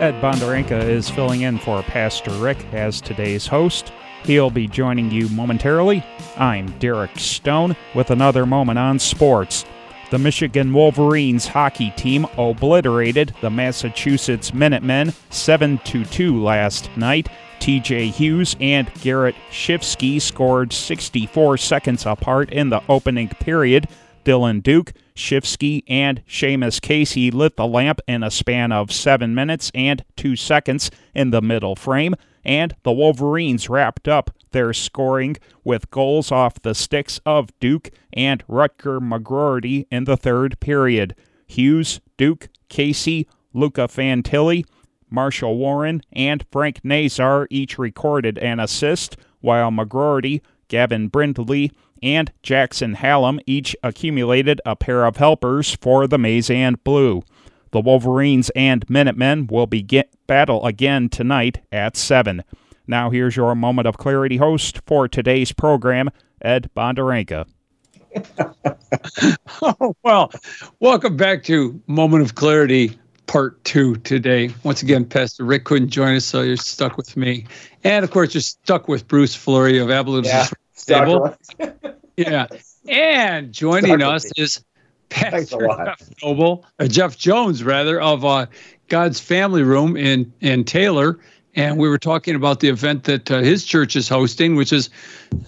[0.00, 3.92] Ed Bonderenka is filling in for Pastor Rick as today's host.
[4.24, 6.02] He'll be joining you momentarily.
[6.38, 9.66] I'm Derek Stone with another moment on sports.
[10.10, 17.28] The Michigan Wolverines hockey team obliterated the Massachusetts Minutemen 7 2 last night.
[17.60, 23.86] TJ Hughes and Garrett Schifsky scored 64 seconds apart in the opening period.
[24.24, 29.70] Dylan Duke, Schifsky, and Seamus Casey lit the lamp in a span of 7 minutes
[29.74, 35.90] and 2 seconds in the middle frame, and the Wolverines wrapped up their scoring with
[35.90, 41.14] goals off the sticks of Duke and Rutger McGroarty in the third period.
[41.46, 44.64] Hughes, Duke, Casey, Luca Fantilli,
[45.10, 52.96] Marshall Warren, and Frank Nazar each recorded an assist, while McGroarty, Gavin Brindley, and Jackson
[52.96, 57.22] Hallum each accumulated a pair of helpers for the Maize and Blue.
[57.70, 62.42] The Wolverines and Minutemen will begin battle again tonight at 7.
[62.86, 67.46] Now here's your moment of clarity host for today's program, Ed Bonderenka.
[69.62, 70.32] oh, well,
[70.80, 74.50] welcome back to Moment of Clarity part two today.
[74.64, 77.46] Once again, Pastor Rick couldn't join us, so you're stuck with me.
[77.84, 80.46] And of course, you're stuck with Bruce Fleury of Abilene yeah,
[80.88, 81.36] Stable.
[82.16, 82.46] yeah.
[82.88, 84.64] And joining us is
[85.10, 88.46] Pastor Jeff Noble, uh, Jeff Jones, rather, of uh,
[88.88, 91.18] God's Family Room in, in Taylor.
[91.54, 94.88] And we were talking about the event that uh, his church is hosting, which is,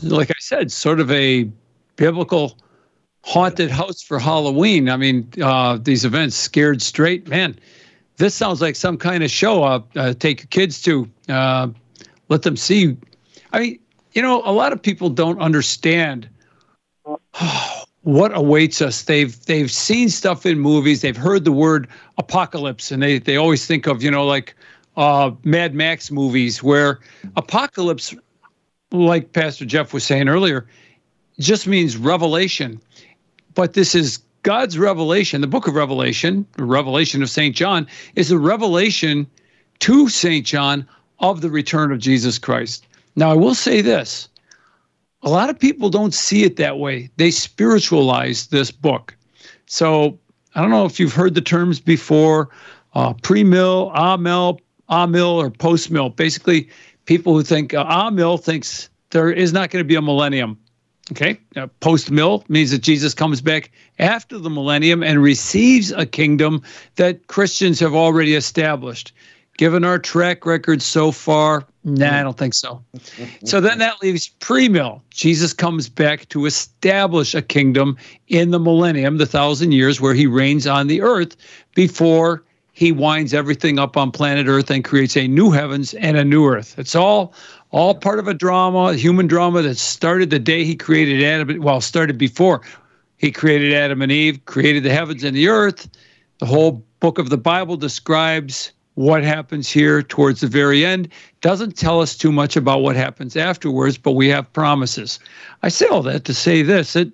[0.02, 1.50] like I said, sort of a
[1.96, 2.58] biblical
[3.22, 4.90] haunted house for Halloween.
[4.90, 7.58] I mean, uh, these events, Scared Straight, man,
[8.16, 9.62] this sounds like some kind of show.
[9.62, 11.68] Uh, uh, take your kids to, uh,
[12.28, 12.96] let them see.
[13.52, 13.78] I mean,
[14.12, 16.28] you know, a lot of people don't understand
[18.02, 19.02] what awaits us.
[19.02, 21.02] They've they've seen stuff in movies.
[21.02, 24.54] They've heard the word apocalypse, and they they always think of you know like
[24.96, 27.00] uh, Mad Max movies where
[27.36, 28.14] apocalypse,
[28.90, 30.66] like Pastor Jeff was saying earlier,
[31.38, 32.80] just means revelation
[33.54, 35.40] but this is God's revelation.
[35.40, 37.54] The book of Revelation, the revelation of St.
[37.54, 39.26] John, is a revelation
[39.80, 40.46] to St.
[40.46, 40.86] John
[41.18, 42.86] of the return of Jesus Christ.
[43.20, 44.28] Now, I will say this
[45.22, 49.14] a lot of people don't see it that way, they spiritualize this book.
[49.66, 50.18] So,
[50.54, 52.48] I don't know if you've heard the terms before
[52.94, 56.08] uh, pre mill, amill, amill, or post mill.
[56.08, 56.70] Basically,
[57.04, 60.58] people who think uh, amill thinks there is not going to be a millennium.
[61.12, 61.38] Okay.
[61.56, 66.62] Uh, Post mill means that Jesus comes back after the millennium and receives a kingdom
[66.96, 69.12] that Christians have already established.
[69.60, 72.82] Given our track record so far, nah, I don't think so.
[73.44, 75.02] so then that leaves pre mill.
[75.10, 80.26] Jesus comes back to establish a kingdom in the millennium, the thousand years where he
[80.26, 81.36] reigns on the earth
[81.74, 82.42] before
[82.72, 86.46] he winds everything up on planet Earth and creates a new heavens and a new
[86.46, 86.78] earth.
[86.78, 87.34] It's all
[87.70, 91.60] all part of a drama, a human drama that started the day he created Adam.
[91.60, 92.62] Well, started before
[93.18, 95.86] he created Adam and Eve, created the heavens and the earth.
[96.38, 101.08] The whole book of the Bible describes what happens here towards the very end.
[101.40, 105.18] Doesn't tell us too much about what happens afterwards, but we have promises.
[105.62, 107.10] I say all that to say this that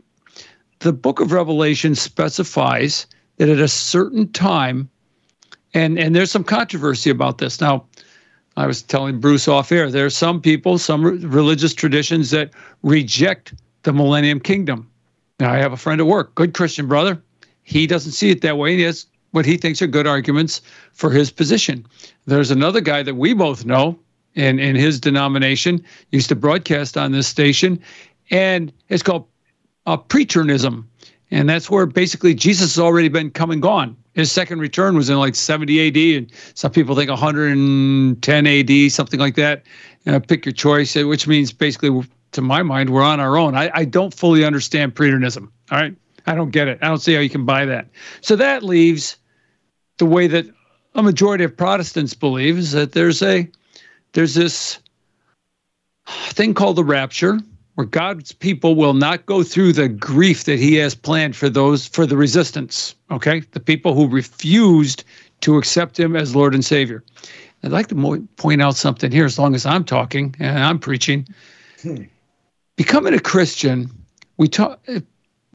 [0.81, 4.91] the book of Revelation specifies that at a certain time,
[5.75, 7.61] and, and there's some controversy about this.
[7.61, 7.87] Now,
[8.57, 12.51] I was telling Bruce off air, there are some people, some religious traditions that
[12.83, 14.91] reject the millennium kingdom.
[15.39, 17.23] Now, I have a friend at work, good Christian brother.
[17.63, 18.77] He doesn't see it that way.
[18.77, 20.63] He has what he thinks are good arguments
[20.95, 21.87] for his position.
[22.25, 23.99] There's another guy that we both know
[24.35, 27.79] in, in his denomination, used to broadcast on this station,
[28.31, 29.27] and it's called
[29.85, 30.87] uh, preternism.
[31.31, 33.95] And that's where basically Jesus has already been come and gone.
[34.15, 39.21] His second return was in like 70 AD, and some people think 110 AD, something
[39.21, 39.65] like that.
[40.07, 43.55] Know, pick your choice, uh, which means basically, to my mind, we're on our own.
[43.55, 45.51] I, I don't fully understand preternism.
[45.71, 45.95] All right.
[46.27, 46.79] I don't get it.
[46.83, 47.89] I don't see how you can buy that.
[48.21, 49.17] So that leaves
[49.99, 50.47] the way that
[50.95, 53.49] a majority of Protestants believe is that there's a
[54.13, 54.79] there's this
[56.07, 57.39] thing called the rapture
[57.75, 61.87] where God's people will not go through the grief that he has planned for those
[61.87, 63.41] for the resistance, okay?
[63.53, 65.05] The people who refused
[65.43, 67.05] to accept him as Lord and Savior.
[67.63, 71.27] I'd like to point out something here as long as I'm talking and I'm preaching.
[71.83, 72.05] Hmm.
[72.77, 73.91] Becoming a Christian,
[74.39, 74.83] we talk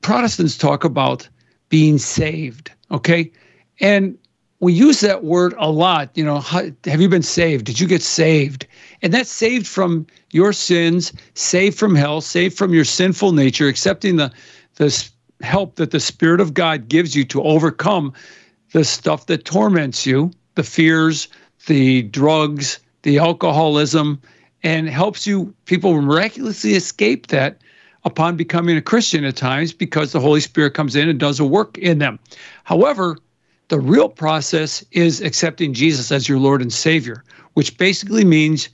[0.01, 1.27] Protestants talk about
[1.69, 3.31] being saved, okay?
[3.79, 4.17] And
[4.61, 6.11] we use that word a lot.
[6.13, 7.65] You know, how, have you been saved?
[7.65, 8.67] Did you get saved?
[9.01, 14.15] And that's saved from your sins, saved from hell, saved from your sinful nature, accepting
[14.15, 14.31] the
[14.75, 15.09] the
[15.41, 18.13] help that the Spirit of God gives you to overcome
[18.71, 21.27] the stuff that torments you, the fears,
[21.67, 24.21] the drugs, the alcoholism,
[24.63, 27.61] and helps you people miraculously escape that
[28.05, 31.45] upon becoming a Christian at times because the Holy Spirit comes in and does a
[31.45, 32.19] work in them.
[32.63, 33.17] However,
[33.71, 38.67] the real process is accepting Jesus as your Lord and Savior, which basically means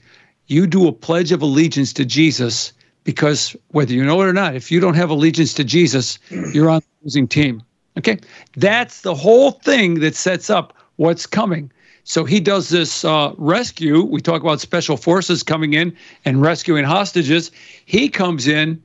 [0.48, 2.72] you do a pledge of allegiance to Jesus
[3.04, 6.18] because whether you know it or not, if you don't have allegiance to Jesus,
[6.52, 7.62] you're on the losing team.
[7.96, 8.18] Okay?
[8.56, 11.70] That's the whole thing that sets up what's coming.
[12.02, 14.02] So he does this uh, rescue.
[14.02, 17.52] We talk about special forces coming in and rescuing hostages.
[17.84, 18.82] He comes in,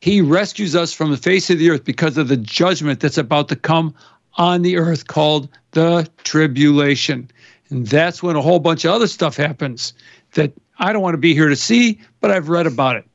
[0.00, 3.48] he rescues us from the face of the earth because of the judgment that's about
[3.50, 3.94] to come
[4.34, 7.30] on the earth called the tribulation.
[7.70, 9.94] And that's when a whole bunch of other stuff happens
[10.32, 13.06] that I don't want to be here to see, but I've read about it.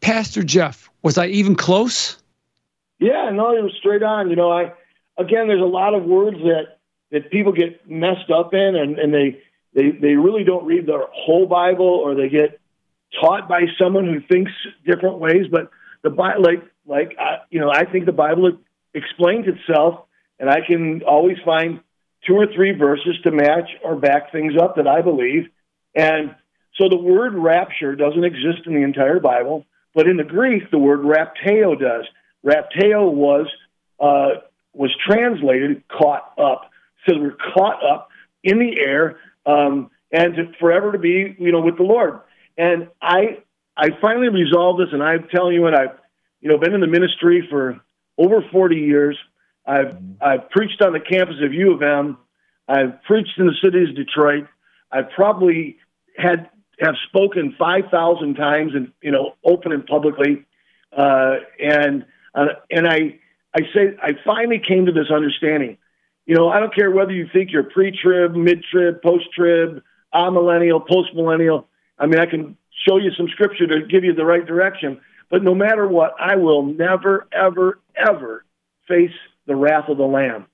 [0.00, 2.18] Pastor Jeff, was I even close?
[2.98, 4.30] Yeah, no, it was straight on.
[4.30, 4.72] You know, I
[5.18, 6.78] again, there's a lot of words that
[7.10, 9.40] that people get messed up in, and, and they
[9.74, 12.60] they they really don't read the whole Bible, or they get
[13.20, 14.52] taught by someone who thinks
[14.84, 15.46] different ways.
[15.50, 15.70] But
[16.02, 18.58] the Bible, like like I, you know, I think the Bible
[18.94, 20.06] explains itself,
[20.44, 21.80] and I can always find
[22.26, 25.48] two or three verses to match or back things up that I believe.
[25.94, 26.34] And
[26.74, 29.64] so the word rapture doesn't exist in the entire Bible.
[29.94, 32.04] But in the Greek, the word rapteo does.
[32.44, 33.46] Rapteo was
[33.98, 34.42] uh,
[34.74, 36.70] was translated caught up.
[37.08, 38.10] So we're caught up
[38.42, 42.20] in the air um, and to forever to be, you know, with the Lord.
[42.58, 43.38] And I
[43.78, 45.98] I finally resolved this, and I'm telling you and I've
[46.42, 47.80] you know been in the ministry for
[48.18, 49.16] over 40 years.
[49.66, 52.18] I've I've preached on the campus of U of M.
[52.68, 54.46] I've preached in the city of Detroit.
[54.90, 55.78] I've probably
[56.16, 56.48] had
[56.80, 60.44] have spoken five thousand times and you know open and publicly,
[60.96, 63.18] uh, and uh, and I
[63.54, 65.78] I say I finally came to this understanding.
[66.26, 69.82] You know, I don't care whether you think you're pre-trib, mid-trib, post-trib,
[70.14, 71.68] amillennial, post-millennial.
[71.98, 72.56] I mean, I can
[72.88, 75.02] show you some scripture to give you the right direction.
[75.30, 78.46] But no matter what, I will never, ever, ever
[78.88, 79.12] face
[79.46, 80.46] the wrath of the Lamb.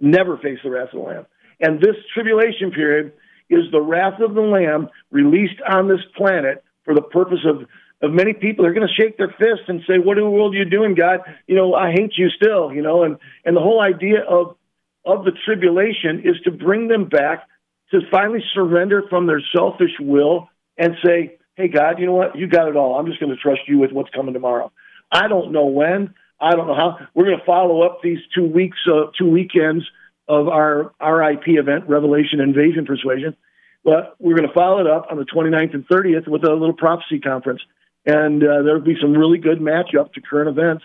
[0.00, 1.26] Never face the wrath of the Lamb.
[1.60, 3.12] And this tribulation period
[3.50, 7.66] is the wrath of the Lamb released on this planet for the purpose of,
[8.02, 10.54] of many people They're going to shake their fists and say, "What in the world
[10.54, 11.20] are you doing, God?
[11.46, 14.56] You know, I hate you still." You know, and and the whole idea of
[15.04, 17.48] of the tribulation is to bring them back
[17.90, 22.36] to finally surrender from their selfish will and say, "Hey, God, you know what?
[22.36, 22.98] You got it all.
[22.98, 24.70] I'm just going to trust you with what's coming tomorrow.
[25.10, 26.14] I don't know when.
[26.40, 26.98] I don't know how.
[27.14, 29.84] We're going to follow up these two weeks, uh, two weekends
[30.28, 33.36] of our RIP event, Revelation Invasion Persuasion.
[33.84, 36.74] But we're going to follow it up on the 29th and 30th with a little
[36.74, 37.62] prophecy conference.
[38.04, 40.84] And uh, there'll be some really good matchup to current events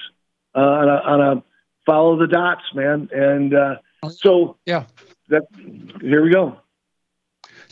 [0.55, 1.43] uh, on, a, on, a,
[1.85, 3.09] follow the dots, man.
[3.11, 3.75] And uh,
[4.09, 4.85] so, yeah,
[5.29, 5.43] that
[6.01, 6.57] here we go.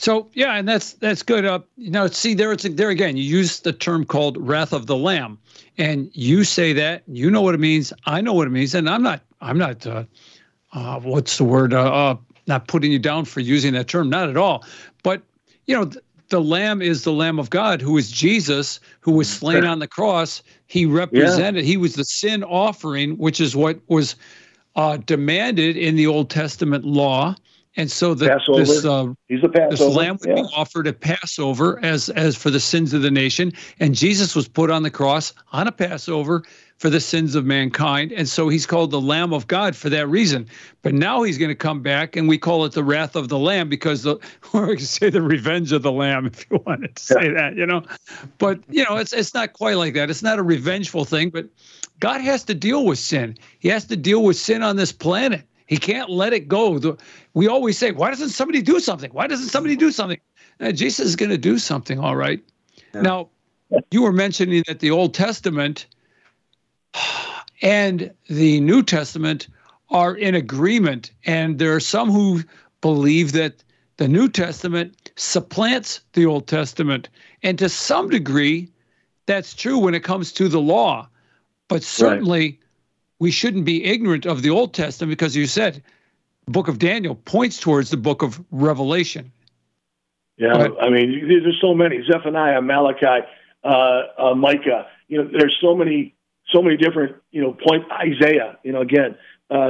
[0.02, 1.46] So yeah, and that's that's good.
[1.46, 3.18] Uh, you know, see there it's there again.
[3.18, 5.38] You use the term called "wrath of the Lamb,"
[5.78, 7.94] and you say that you know what it means.
[8.08, 10.06] I know what it means, and I'm not I'm not uh,
[10.74, 11.76] uh, what's the word?
[11.76, 12.16] Uh, uh,
[12.48, 14.66] not putting you down for using that term, not at all.
[15.04, 15.22] But
[15.68, 19.30] you know, the, the Lamb is the Lamb of God, who is Jesus, who was
[19.30, 20.42] slain on the cross.
[20.66, 21.64] He represented.
[21.64, 21.70] Yeah.
[21.70, 24.16] He was the sin offering, which is what was
[24.76, 27.36] uh, demanded in the Old Testament law.
[27.78, 29.70] And so the, this, uh, He's Passover.
[29.70, 30.44] this lamb would yeah.
[30.44, 34.48] be offered at Passover as as for the sins of the nation, and Jesus was
[34.48, 36.44] put on the cross on a Passover
[36.82, 38.12] for the sins of mankind.
[38.12, 40.48] And so he's called the Lamb of God for that reason.
[40.82, 43.38] But now he's going to come back and we call it the wrath of the
[43.38, 44.16] Lamb because the,
[44.54, 47.34] or we can say the revenge of the Lamb if you wanted to say yeah.
[47.34, 47.84] that, you know.
[48.40, 50.10] But, you know, it's, it's not quite like that.
[50.10, 51.46] It's not a revengeful thing, but
[52.00, 53.38] God has to deal with sin.
[53.60, 55.44] He has to deal with sin on this planet.
[55.72, 56.78] He can't let it go.
[56.78, 56.98] The,
[57.34, 59.10] we always say, why doesn't somebody do something?
[59.12, 60.20] Why doesn't somebody do something?
[60.60, 62.44] Uh, Jesus is going to do something, all right.
[62.94, 63.02] Yeah.
[63.02, 63.30] Now,
[63.90, 65.88] you were mentioning that the Old Testament–
[67.62, 69.48] and the New Testament
[69.90, 71.12] are in agreement.
[71.26, 72.44] And there are some who
[72.82, 73.64] believe that
[73.98, 77.10] the New Testament supplants the Old Testament.
[77.44, 78.70] And to some degree,
[79.26, 81.08] that's true when it comes to the law.
[81.68, 82.60] But certainly, right.
[83.22, 85.84] We shouldn't be ignorant of the Old Testament because you said
[86.46, 89.32] the book of Daniel points towards the book of Revelation.
[90.38, 93.28] Yeah, I mean, there's so many Zephaniah, Malachi,
[93.64, 94.88] uh, uh, Micah.
[95.08, 96.16] You know, there's so many
[96.52, 99.16] so many different, you know, point Isaiah, you know, again,
[99.52, 99.70] uh,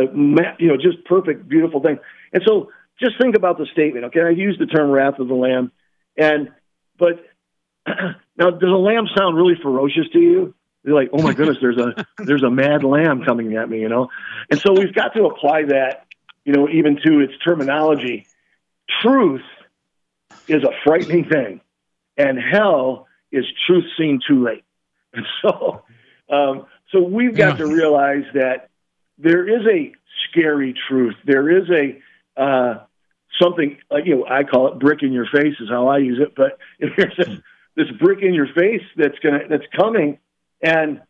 [0.58, 2.00] you know, just perfect, beautiful thing.
[2.32, 2.72] And so
[3.02, 4.22] just think about the statement, okay?
[4.22, 5.74] I use the term wrath of the lamb.
[6.18, 6.52] And,
[6.98, 7.24] but
[7.86, 10.56] now does a lamb sound really ferocious to you?
[10.84, 13.90] You're like, oh my goodness, there's a, there's a mad lamb coming at me, you
[13.90, 14.10] know?
[14.50, 16.08] And so we've got to apply that,
[16.44, 18.26] you know, even to its terminology.
[19.02, 19.44] Truth
[20.48, 21.62] is a frightening thing.
[22.18, 24.64] and hell is truth seen too late.
[25.14, 25.84] And so,
[26.30, 27.66] um, so we've got yeah.
[27.66, 28.70] to realize that
[29.18, 29.92] there is a
[30.30, 31.16] scary truth.
[31.26, 32.86] There is a uh,
[33.42, 36.20] something like you know I call it brick in your face is how I use
[36.22, 36.34] it.
[36.36, 37.44] But there's a,
[37.76, 40.18] this brick in your face that's gonna that's coming,
[40.62, 41.02] and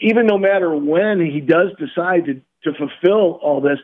[0.00, 3.78] even no matter when he does decide to to fulfill all this,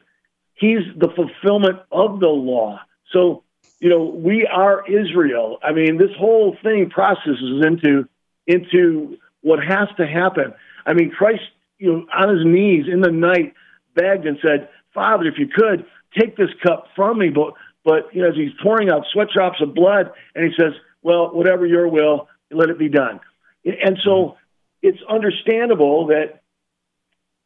[0.55, 2.81] he's the fulfillment of the law.
[3.13, 3.45] So
[3.81, 5.59] you know we are Israel.
[5.63, 8.09] I mean, this whole thing processes into
[8.47, 10.55] into what has to happen.
[10.87, 11.43] I mean, Christ,
[11.79, 13.55] you know, on his knees in the night
[13.95, 15.85] begged and said, Father, if you could,
[16.19, 17.29] take this cup from me.
[17.29, 17.55] But,
[17.85, 20.73] but you know, as he's pouring out sweat drops of blood, and he says,
[21.03, 23.21] Well, whatever your will, let it be done.
[23.65, 24.37] And so
[24.85, 26.43] it's understandable that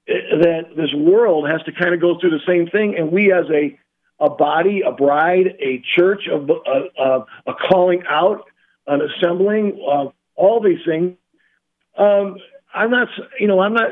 [0.06, 3.46] that this world has to kind of go through the same thing, and we as
[3.50, 3.78] a
[4.20, 8.46] a body, a bride, a church, a, a, a calling out,
[8.88, 11.16] an assembling, uh, all these things.
[11.96, 12.38] Um,
[12.74, 13.06] I'm not,
[13.38, 13.90] you know, I'm not,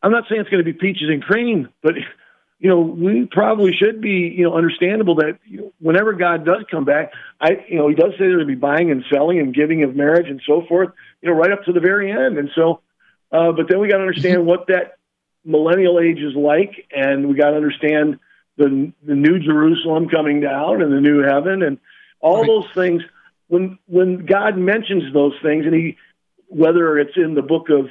[0.00, 1.94] I'm not saying it's going to be peaches and cream, but
[2.62, 5.40] you know, we probably should be, you know, understandable that
[5.80, 8.92] whenever God does come back, I, you know, He does say there to be buying
[8.92, 10.90] and selling and giving of marriage and so forth,
[11.20, 12.38] you know, right up to the very end.
[12.38, 12.80] And so,
[13.32, 14.46] uh, but then we got to understand mm-hmm.
[14.46, 14.98] what that
[15.44, 18.20] millennial age is like, and we got to understand
[18.56, 21.78] the the new Jerusalem coming down and the new heaven and
[22.20, 22.46] all right.
[22.46, 23.02] those things.
[23.48, 25.96] When when God mentions those things, and He,
[26.46, 27.86] whether it's in the book of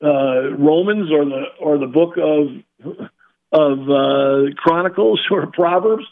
[0.00, 3.00] uh, Romans or the or the book of
[3.52, 6.04] of uh, Chronicles or Proverbs,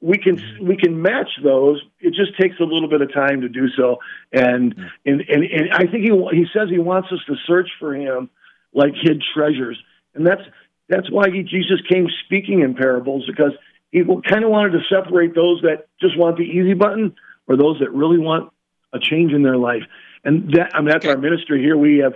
[0.00, 0.66] we can mm-hmm.
[0.66, 1.80] we can match those.
[2.00, 3.98] It just takes a little bit of time to do so,
[4.32, 4.74] and
[5.06, 8.28] and and, and I think he he says he wants us to search for him
[8.74, 9.78] like hid treasures,
[10.14, 10.42] and that's
[10.88, 13.52] that's why he, Jesus came speaking in parables because
[13.92, 17.14] he kind of wanted to separate those that just want the easy button
[17.46, 18.52] or those that really want
[18.92, 19.82] a change in their life.
[20.24, 21.14] And that I mean that's okay.
[21.14, 21.76] our ministry here.
[21.76, 22.14] We have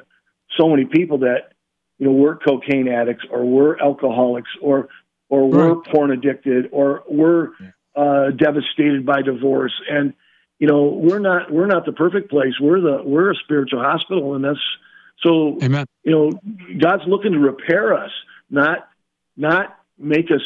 [0.59, 1.53] so many people that
[1.99, 4.89] you know, we're cocaine addicts or we're alcoholics or
[5.29, 5.93] or we're right.
[5.93, 7.51] porn addicted or we're
[7.97, 10.13] uh, devastated by divorce and
[10.59, 14.35] you know we're not we're not the perfect place we're the we're a spiritual hospital
[14.35, 14.61] and that's
[15.23, 15.87] so Amen.
[16.03, 16.33] you know
[16.79, 18.11] god's looking to repair us
[18.51, 18.89] not
[19.37, 20.43] not make us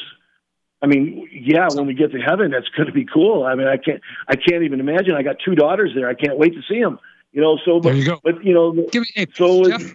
[0.83, 3.67] i mean yeah when we get to heaven that's going to be cool i mean
[3.67, 6.63] i can't i can't even imagine i got two daughters there i can't wait to
[6.69, 6.99] see them
[7.33, 8.21] you know so but you go.
[8.23, 9.95] but you know Give me, hey, so Jeff,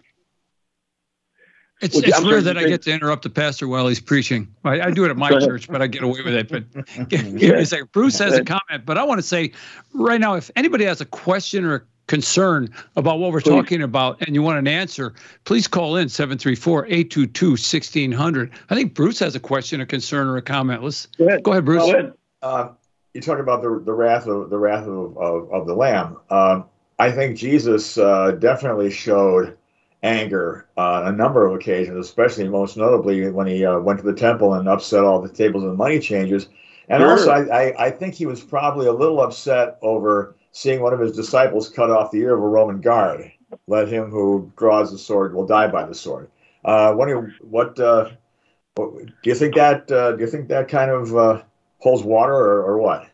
[1.82, 4.47] it's, well, it's rare that I get to interrupt the pastor while he's preaching.
[4.63, 6.49] I, I do it at my church, but I get away with it.
[6.49, 6.63] But
[7.09, 7.91] give, me a second.
[7.91, 9.51] Bruce has a comment, but I want to say
[9.93, 13.49] right now, if anybody has a question or a concern about what we're please.
[13.49, 15.13] talking about and you want an answer,
[15.43, 18.51] please call in 734-822-1600.
[18.69, 20.84] I think Bruce has a question, a concern, or a comment.
[20.84, 21.84] Let's go ahead, go ahead Bruce.
[21.84, 22.13] Go ahead.
[22.41, 22.69] Uh,
[23.13, 26.17] you talk about the the wrath of the wrath of, of, of the Lamb.
[26.30, 26.65] Um,
[26.99, 29.57] I think Jesus uh, definitely showed
[30.06, 34.06] anger uh, on a number of occasions, especially most notably when he uh, went to
[34.06, 36.47] the temple and upset all the tables and money changers.
[36.88, 37.10] And sure.
[37.10, 40.99] also, I, I, I, think he was probably a little upset over seeing one of
[40.99, 43.32] his disciples cut off the ear of a Roman guard.
[43.68, 46.30] Let him who draws the sword will die by the sword.
[46.64, 48.12] Uh, what do you, what, uh,
[48.76, 51.41] what, do you think that uh, do you think that kind of uh,
[51.80, 53.08] holds water or, or what?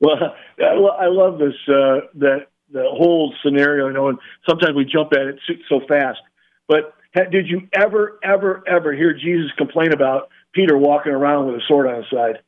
[0.00, 0.16] Well,
[0.60, 3.88] I love this that the whole scenario.
[3.88, 4.18] You know, and
[4.48, 6.20] sometimes we jump at it so fast.
[6.68, 6.94] But
[7.30, 11.88] did you ever, ever, ever hear Jesus complain about Peter walking around with a sword
[11.88, 12.40] on his side?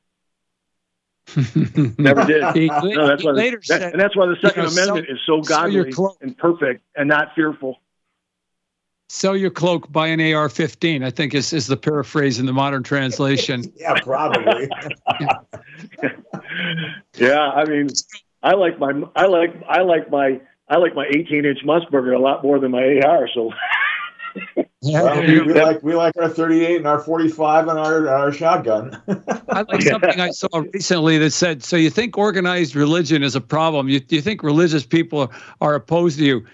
[1.98, 2.44] Never did.
[2.56, 5.92] He, no, that's why the, that, and that's why the Second Amendment is so godly
[6.20, 7.78] and perfect and not fearful.
[9.08, 11.04] Sell your cloak, buy an AR-15.
[11.04, 13.64] I think is is the paraphrase in the modern translation.
[13.76, 14.68] yeah, probably.
[17.16, 17.88] yeah, I mean,
[18.42, 22.20] I like my I like I like my I like my 18 inch Musburger a
[22.20, 23.28] lot more than my AR.
[23.32, 23.52] So.
[24.82, 29.00] Well, we, we, like we like our 38 and our 45 and our our shotgun.
[29.48, 33.40] I like something I saw recently that said, "So you think organized religion is a
[33.40, 33.88] problem?
[33.88, 36.46] You you think religious people are, are opposed to you?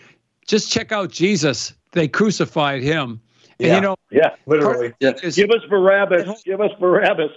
[0.46, 1.74] Just check out Jesus.
[1.92, 3.20] They crucified him.
[3.58, 4.92] And, yeah, you know, yeah, literally.
[5.00, 5.12] Yeah.
[5.22, 6.42] Is, Give us Barabbas.
[6.44, 7.30] Give us Barabbas.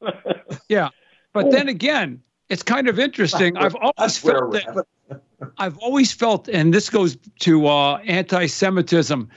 [0.68, 0.88] yeah,
[1.32, 3.56] but then again, it's kind of interesting.
[3.56, 4.86] I've always felt that.
[5.58, 9.28] I've always felt, and this goes to uh, anti-Semitism.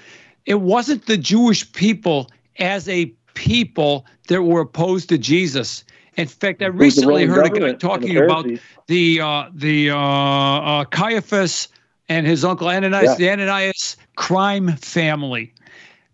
[0.49, 5.85] It wasn't the Jewish people as a people that were opposed to Jesus.
[6.17, 8.45] In fact, I recently heard a guy talking the about
[8.87, 11.69] the uh, the uh, uh, Caiaphas
[12.09, 13.15] and his uncle Ananias, yeah.
[13.15, 15.53] the Ananias crime family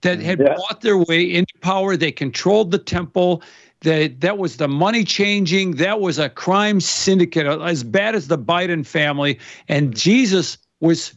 [0.02, 0.56] that had yeah.
[0.56, 1.98] bought their way into power.
[1.98, 3.42] They controlled the temple.
[3.86, 8.38] that that was the money changing, that was a crime syndicate as bad as the
[8.38, 9.40] Biden family.
[9.70, 11.14] And Jesus was,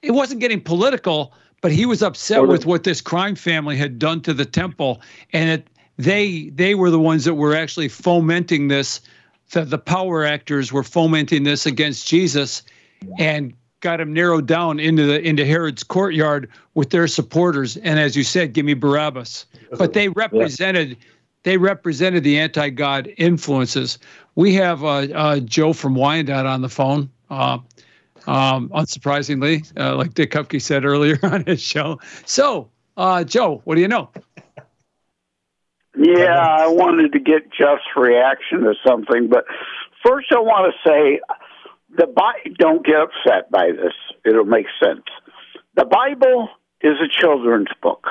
[0.00, 1.34] it wasn't getting political,
[1.64, 5.00] but he was upset with what this crime family had done to the temple,
[5.32, 9.00] and it, they they were the ones that were actually fomenting this.
[9.52, 12.64] The, the power actors were fomenting this against Jesus,
[13.18, 17.78] and got him narrowed down into the into Herod's courtyard with their supporters.
[17.78, 19.46] And as you said, give me Barabbas.
[19.78, 20.96] But they represented yeah.
[21.44, 23.98] they represented the anti-God influences.
[24.34, 27.08] We have uh, uh, Joe from Wyandotte on the phone.
[27.30, 27.56] Uh,
[28.26, 32.00] um, unsurprisingly, uh, like Dick Kupke said earlier on his show.
[32.26, 34.10] So, uh, Joe, what do you know?
[35.96, 39.44] Yeah, I wanted to get Jeff's reaction to something, but
[40.04, 41.20] first I want to say
[41.96, 43.92] the Bi- don't get upset by this.
[44.24, 45.04] It'll make sense.
[45.76, 46.48] The Bible
[46.80, 48.06] is a children's book.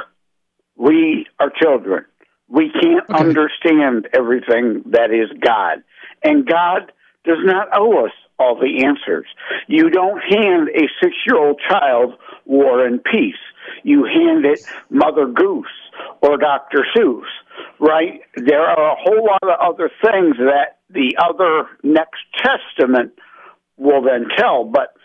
[0.78, 2.06] We are children.
[2.48, 3.20] We can't okay.
[3.20, 5.84] understand everything that is God.
[6.24, 6.92] And God
[7.26, 9.26] does not owe us all the answers.
[9.68, 12.14] You don't hand a six year old child
[12.46, 13.36] War and Peace.
[13.84, 15.68] You hand it Mother Goose
[16.22, 16.86] or Dr.
[16.96, 17.28] Seuss,
[17.80, 18.22] right?
[18.36, 23.14] There are a whole lot of other things that the other next testament
[23.78, 24.66] will then tell.
[24.66, 24.96] But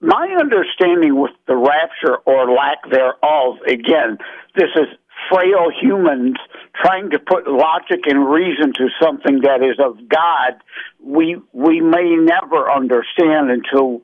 [0.00, 4.18] my understanding with the rapture or lack thereof, again,
[4.54, 4.88] this is
[5.30, 6.36] frail humans
[6.80, 10.62] trying to put logic and reason to something that is of God,
[11.02, 14.02] we we may never understand until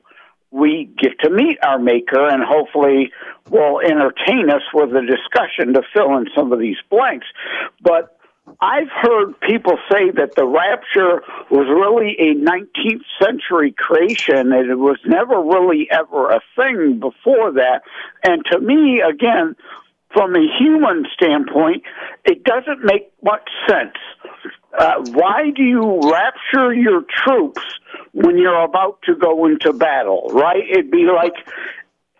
[0.51, 3.11] we get to meet our maker and hopefully
[3.49, 7.25] will entertain us with a discussion to fill in some of these blanks.
[7.81, 8.17] But
[8.59, 14.75] I've heard people say that the rapture was really a 19th century creation and it
[14.75, 17.83] was never really ever a thing before that.
[18.23, 19.55] And to me, again,
[20.13, 21.83] from a human standpoint,
[22.25, 23.95] it doesn't make much sense.
[24.77, 27.61] Uh, why do you rapture your troops
[28.13, 30.63] when you're about to go into battle, right?
[30.69, 31.33] It'd be like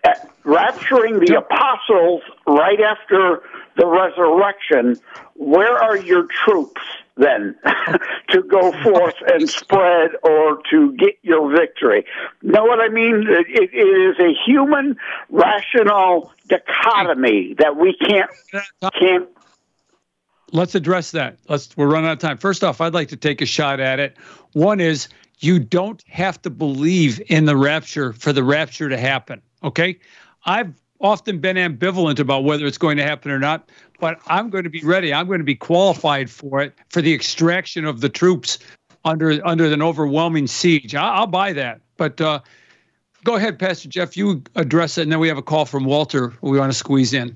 [0.03, 0.13] uh,
[0.43, 3.41] rapturing the apostles right after
[3.77, 5.01] the resurrection,
[5.35, 6.81] where are your troops
[7.21, 7.55] then
[8.29, 12.05] to go forth and spread or to get your victory?
[12.41, 13.25] Know what I mean?
[13.29, 14.97] it, it is a human
[15.29, 18.29] rational dichotomy that we can't
[18.99, 19.29] can't.
[20.51, 21.37] Let's address that.
[21.47, 21.75] Let's.
[21.77, 22.37] We're running out of time.
[22.37, 24.17] First off, I'd like to take a shot at it.
[24.51, 25.07] One is
[25.39, 29.41] you don't have to believe in the rapture for the rapture to happen.
[29.63, 29.99] Okay,
[30.45, 34.63] I've often been ambivalent about whether it's going to happen or not, but I'm going
[34.63, 35.13] to be ready.
[35.13, 38.59] I'm going to be qualified for it for the extraction of the troops
[39.03, 40.95] under under an overwhelming siege.
[40.95, 41.81] I'll, I'll buy that.
[41.97, 42.39] But uh,
[43.23, 44.15] go ahead, Pastor Jeff.
[44.15, 46.33] You address it, and then we have a call from Walter.
[46.41, 47.35] We want to squeeze in.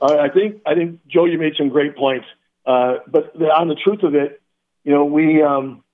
[0.00, 2.26] Uh, I think I think Joe, you made some great points.
[2.66, 4.42] Uh, but the, on the truth of it,
[4.84, 5.84] you know, we um,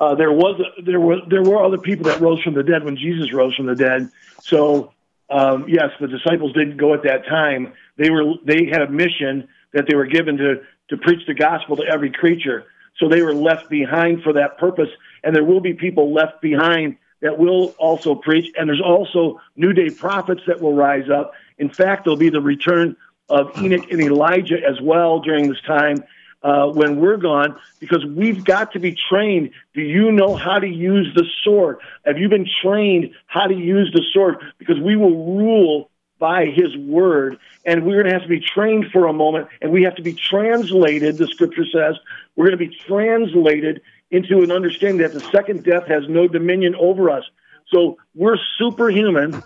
[0.00, 2.96] uh, there was there were there were other people that rose from the dead when
[2.96, 4.10] Jesus rose from the dead.
[4.42, 4.91] So
[5.32, 7.72] um, yes, the disciples didn't go at that time.
[7.96, 11.76] They were they had a mission that they were given to to preach the gospel
[11.76, 12.66] to every creature.
[12.98, 14.90] So they were left behind for that purpose,
[15.24, 18.52] and there will be people left behind that will also preach.
[18.58, 21.32] And there's also new day prophets that will rise up.
[21.58, 22.96] In fact, there'll be the return
[23.30, 26.04] of Enoch and Elijah as well during this time
[26.42, 29.50] uh, when we're gone because we've got to be trained.
[29.74, 31.78] Do you know how to use the sword?
[32.04, 34.42] Have you been trained how to use the sword?
[34.58, 35.90] Because we will rule
[36.22, 37.36] by his word
[37.66, 40.02] and we're going to have to be trained for a moment and we have to
[40.02, 41.96] be translated the scripture says
[42.36, 43.82] we're going to be translated
[44.12, 47.24] into an understanding that the second death has no dominion over us
[47.72, 49.42] so we're superhuman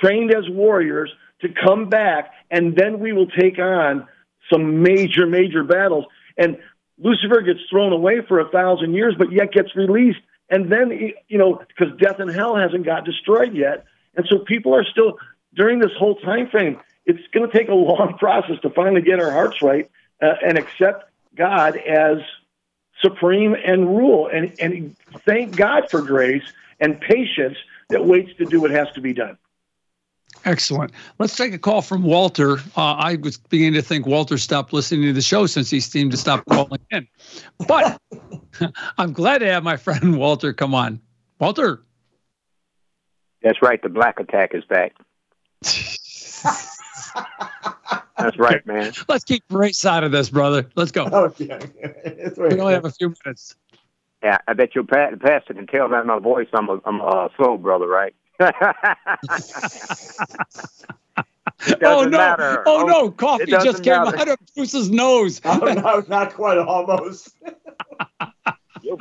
[0.00, 4.06] trained as warriors to come back and then we will take on
[4.48, 6.04] some major major battles
[6.36, 6.58] and
[6.98, 10.20] Lucifer gets thrown away for a thousand years, but yet gets released.
[10.48, 13.84] And then, you know, because death and hell hasn't got destroyed yet.
[14.14, 15.18] And so people are still,
[15.54, 19.18] during this whole time frame, it's going to take a long process to finally get
[19.18, 22.18] our hearts right uh, and accept God as
[23.00, 24.28] supreme and rule.
[24.28, 26.44] And, and thank God for grace
[26.78, 27.56] and patience
[27.88, 29.38] that waits to do what has to be done.
[30.44, 30.92] Excellent.
[31.18, 32.58] Let's take a call from Walter.
[32.76, 36.10] Uh, I was beginning to think Walter stopped listening to the show since he seemed
[36.10, 37.06] to stop calling in.
[37.68, 38.00] But
[38.98, 41.00] I'm glad to have my friend Walter come on.
[41.38, 41.82] Walter.
[43.42, 43.80] That's right.
[43.82, 44.94] The black attack is back.
[48.18, 48.92] That's right, man.
[49.08, 50.68] Let's keep race out of this, brother.
[50.76, 51.06] Let's go.
[51.06, 51.58] Okay.
[52.36, 53.56] we only have a few minutes.
[54.22, 57.04] Yeah, I bet your pa- pastor can tell by my voice I'm a, I'm a
[57.04, 58.14] uh, soul brother, right?
[58.40, 58.50] Oh
[61.80, 62.04] no!
[62.04, 62.62] Matter.
[62.66, 63.10] Oh, no!
[63.10, 64.16] Coffee just came matter.
[64.16, 65.40] out of Bruce's nose.
[65.44, 66.58] oh, no, not quite.
[66.58, 67.36] Almost.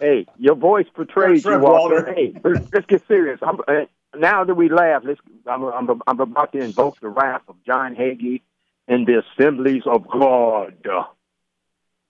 [0.00, 1.96] hey, your voice portrays you, Walter.
[1.96, 2.14] Walter.
[2.14, 2.32] Hey,
[2.72, 3.40] let's get serious.
[3.42, 5.20] I'm, uh, now that we laugh, let's.
[5.46, 8.42] I'm, I'm, I'm about to invoke the wrath of John Hagee
[8.86, 10.76] and the Assemblies of God.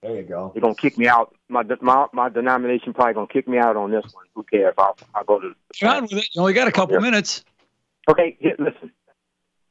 [0.03, 0.53] There you go.
[0.55, 1.35] They're gonna kick me out.
[1.49, 4.27] My my, my denomination probably gonna kick me out on this one.
[4.35, 4.75] Who cares?
[4.79, 5.55] I'll, I'll go to.
[5.75, 6.29] John, with it.
[6.35, 7.45] You only got a couple minutes.
[8.09, 8.93] Okay, here, listen.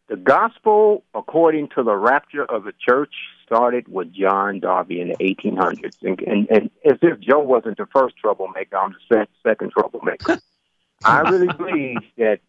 [0.10, 3.14] The gospel, according to the rapture of the church,
[3.46, 5.96] started with John Darby in the 1800s.
[6.02, 10.40] And, and, and as if Joe wasn't the first troublemaker, I'm the second troublemaker.
[11.04, 12.40] I really believe that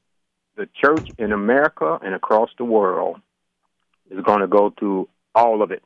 [0.57, 3.21] the church in America and across the world
[4.11, 5.83] is going to go through all of it.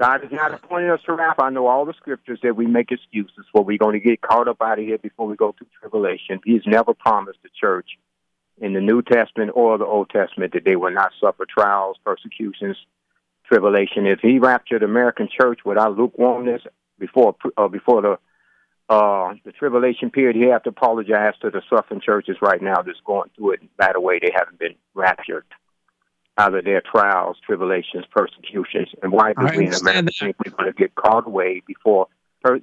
[0.00, 1.38] God is not appointing us to wrath.
[1.38, 3.62] I know all the scriptures that we make excuses for.
[3.62, 6.40] We're going to get caught up out of here before we go through tribulation.
[6.42, 7.98] He's never promised the church
[8.56, 12.78] in the New Testament or the Old Testament that they will not suffer trials, persecutions,
[13.44, 14.06] tribulation.
[14.06, 16.62] If he raptured the American church without lukewarmness
[16.98, 18.18] before uh, before the
[18.88, 22.98] uh, the tribulation period, he have to apologize to the suffering churches right now that's
[23.04, 23.60] going through it.
[23.76, 25.44] By the way, they haven't been raptured
[26.40, 28.88] out of their trials, tribulations, persecutions.
[29.02, 32.08] And why do we in America think we're going to get caught away before?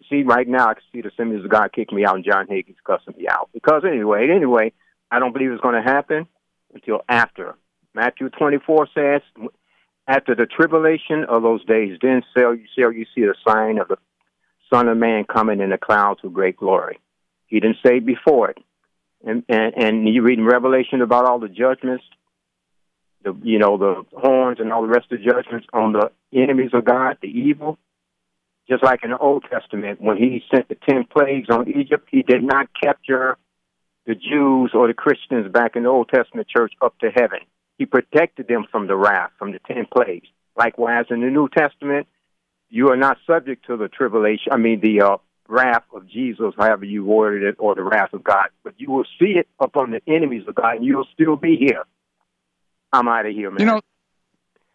[0.10, 2.48] See, right now I can see the Assemblies of God kick me out and John
[2.48, 3.50] Hagee's cussing me out.
[3.54, 4.74] Because anyway, anyway,
[5.12, 6.28] I don't believe it's going to happen
[6.74, 7.56] until after.
[7.94, 9.22] Matthew 24 says,
[10.08, 13.90] after the tribulation of those days, then shall you, shall you see the sign of
[13.90, 13.98] the
[14.74, 17.00] Son of Man coming in the clouds with great glory.
[17.46, 18.58] He didn't say before it.
[19.26, 22.04] And, and, and you read in Revelation about all the judgments,
[23.28, 26.72] the you know the horns and all the rest of the judgments on the enemies
[26.74, 27.78] of God, the evil.
[28.70, 32.22] Just like in the Old Testament, when He sent the ten plagues on Egypt, He
[32.22, 33.38] did not capture
[34.06, 37.40] the Jews or the Christians back in the Old Testament church up to heaven.
[37.78, 40.28] He protected them from the wrath, from the ten plagues.
[40.58, 42.08] Likewise, in the New Testament,
[42.70, 44.52] you are not subject to the tribulation.
[44.52, 45.18] I mean, the uh,
[45.48, 48.48] wrath of Jesus, however you worded it, or the wrath of God.
[48.64, 51.84] But you will see it upon the enemies of God, and you'll still be here.
[52.94, 53.60] I'm out of here, man.
[53.60, 53.82] You know,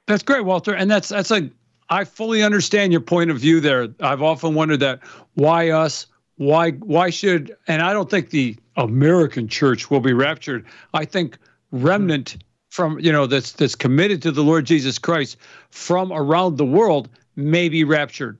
[0.06, 1.50] that's great, Walter, and that's that's a.
[1.88, 3.88] I fully understand your point of view there.
[4.00, 5.00] I've often wondered that
[5.34, 6.06] why us,
[6.36, 10.64] why why should, and I don't think the American church will be raptured.
[10.94, 11.38] I think
[11.70, 12.38] remnant
[12.70, 15.36] from you know that's that's committed to the Lord Jesus Christ
[15.70, 18.38] from around the world may be raptured.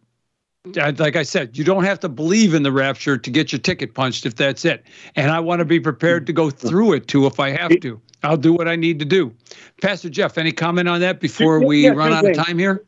[0.75, 3.95] Like I said, you don't have to believe in the rapture to get your ticket
[3.95, 4.85] punched if that's it.
[5.16, 8.01] And I want to be prepared to go through it too if I have to.
[8.23, 9.35] I'll do what I need to do.
[9.81, 12.39] Pastor Jeff, any comment on that before we yeah, run out things.
[12.39, 12.85] of time here?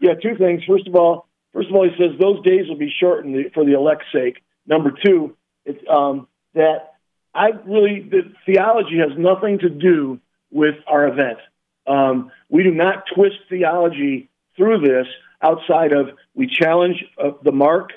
[0.00, 0.62] Yeah, two things.
[0.64, 3.74] First of all, first of all, he says those days will be shortened for the
[3.74, 4.42] elect's sake.
[4.66, 6.94] Number two, it's um, that
[7.34, 10.20] I really the theology has nothing to do
[10.50, 11.38] with our event.
[11.86, 15.06] Um, we do not twist theology through this
[15.40, 17.90] outside of we challenge uh, the mark.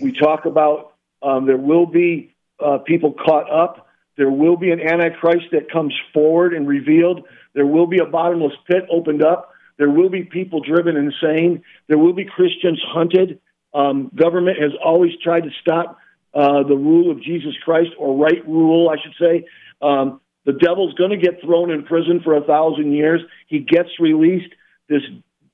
[0.00, 3.86] We talk about um, there will be uh, people caught up.
[4.20, 7.26] There will be an antichrist that comes forward and revealed.
[7.54, 9.50] There will be a bottomless pit opened up.
[9.78, 11.62] There will be people driven insane.
[11.88, 13.40] There will be Christians hunted.
[13.72, 15.96] Um, government has always tried to stop
[16.34, 19.46] uh, the rule of Jesus Christ, or right rule, I should say.
[19.80, 23.22] Um, the devil's going to get thrown in prison for a thousand years.
[23.46, 24.52] He gets released.
[24.90, 25.00] This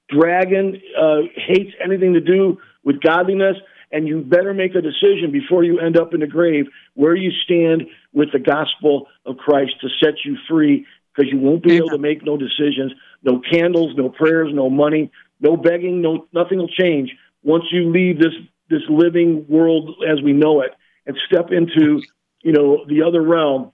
[0.08, 3.58] dragon uh, hates anything to do with godliness,
[3.92, 7.30] and you better make a decision before you end up in the grave where you
[7.44, 7.82] stand
[8.16, 11.98] with the gospel of Christ to set you free because you won't be able to
[11.98, 12.92] make no decisions,
[13.22, 17.14] no candles, no prayers, no money, no begging, no nothing will change
[17.44, 18.32] once you leave this
[18.70, 20.72] this living world as we know it
[21.06, 22.02] and step into
[22.42, 23.70] you know the other realm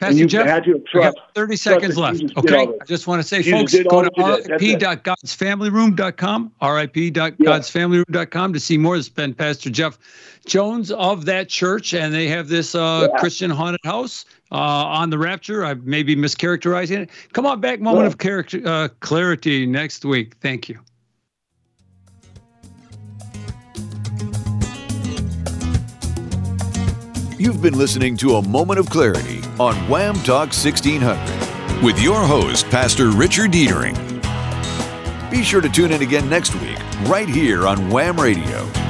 [0.00, 2.22] Pastor Jeff, had to trust, 30 seconds left.
[2.36, 2.68] Okay.
[2.68, 4.10] I just want to say, Jesus folks, go to
[4.48, 8.96] rip.godsfamilyroom.com, rip.godsfamilyroom.com to see more.
[8.96, 9.98] This has been Pastor Jeff
[10.46, 13.18] Jones of that church, and they have this uh, yeah.
[13.18, 15.64] Christian haunted house uh, on the rapture.
[15.64, 17.10] I may be mischaracterizing it.
[17.32, 18.08] Come on back, moment yeah.
[18.08, 20.36] of character, uh, clarity next week.
[20.36, 20.78] Thank you.
[27.40, 32.68] You've been listening to A Moment of Clarity on WAAM Talk 1600 with your host,
[32.68, 33.94] Pastor Richard Dietering.
[35.30, 38.87] Be sure to tune in again next week, right here on WAAM Radio.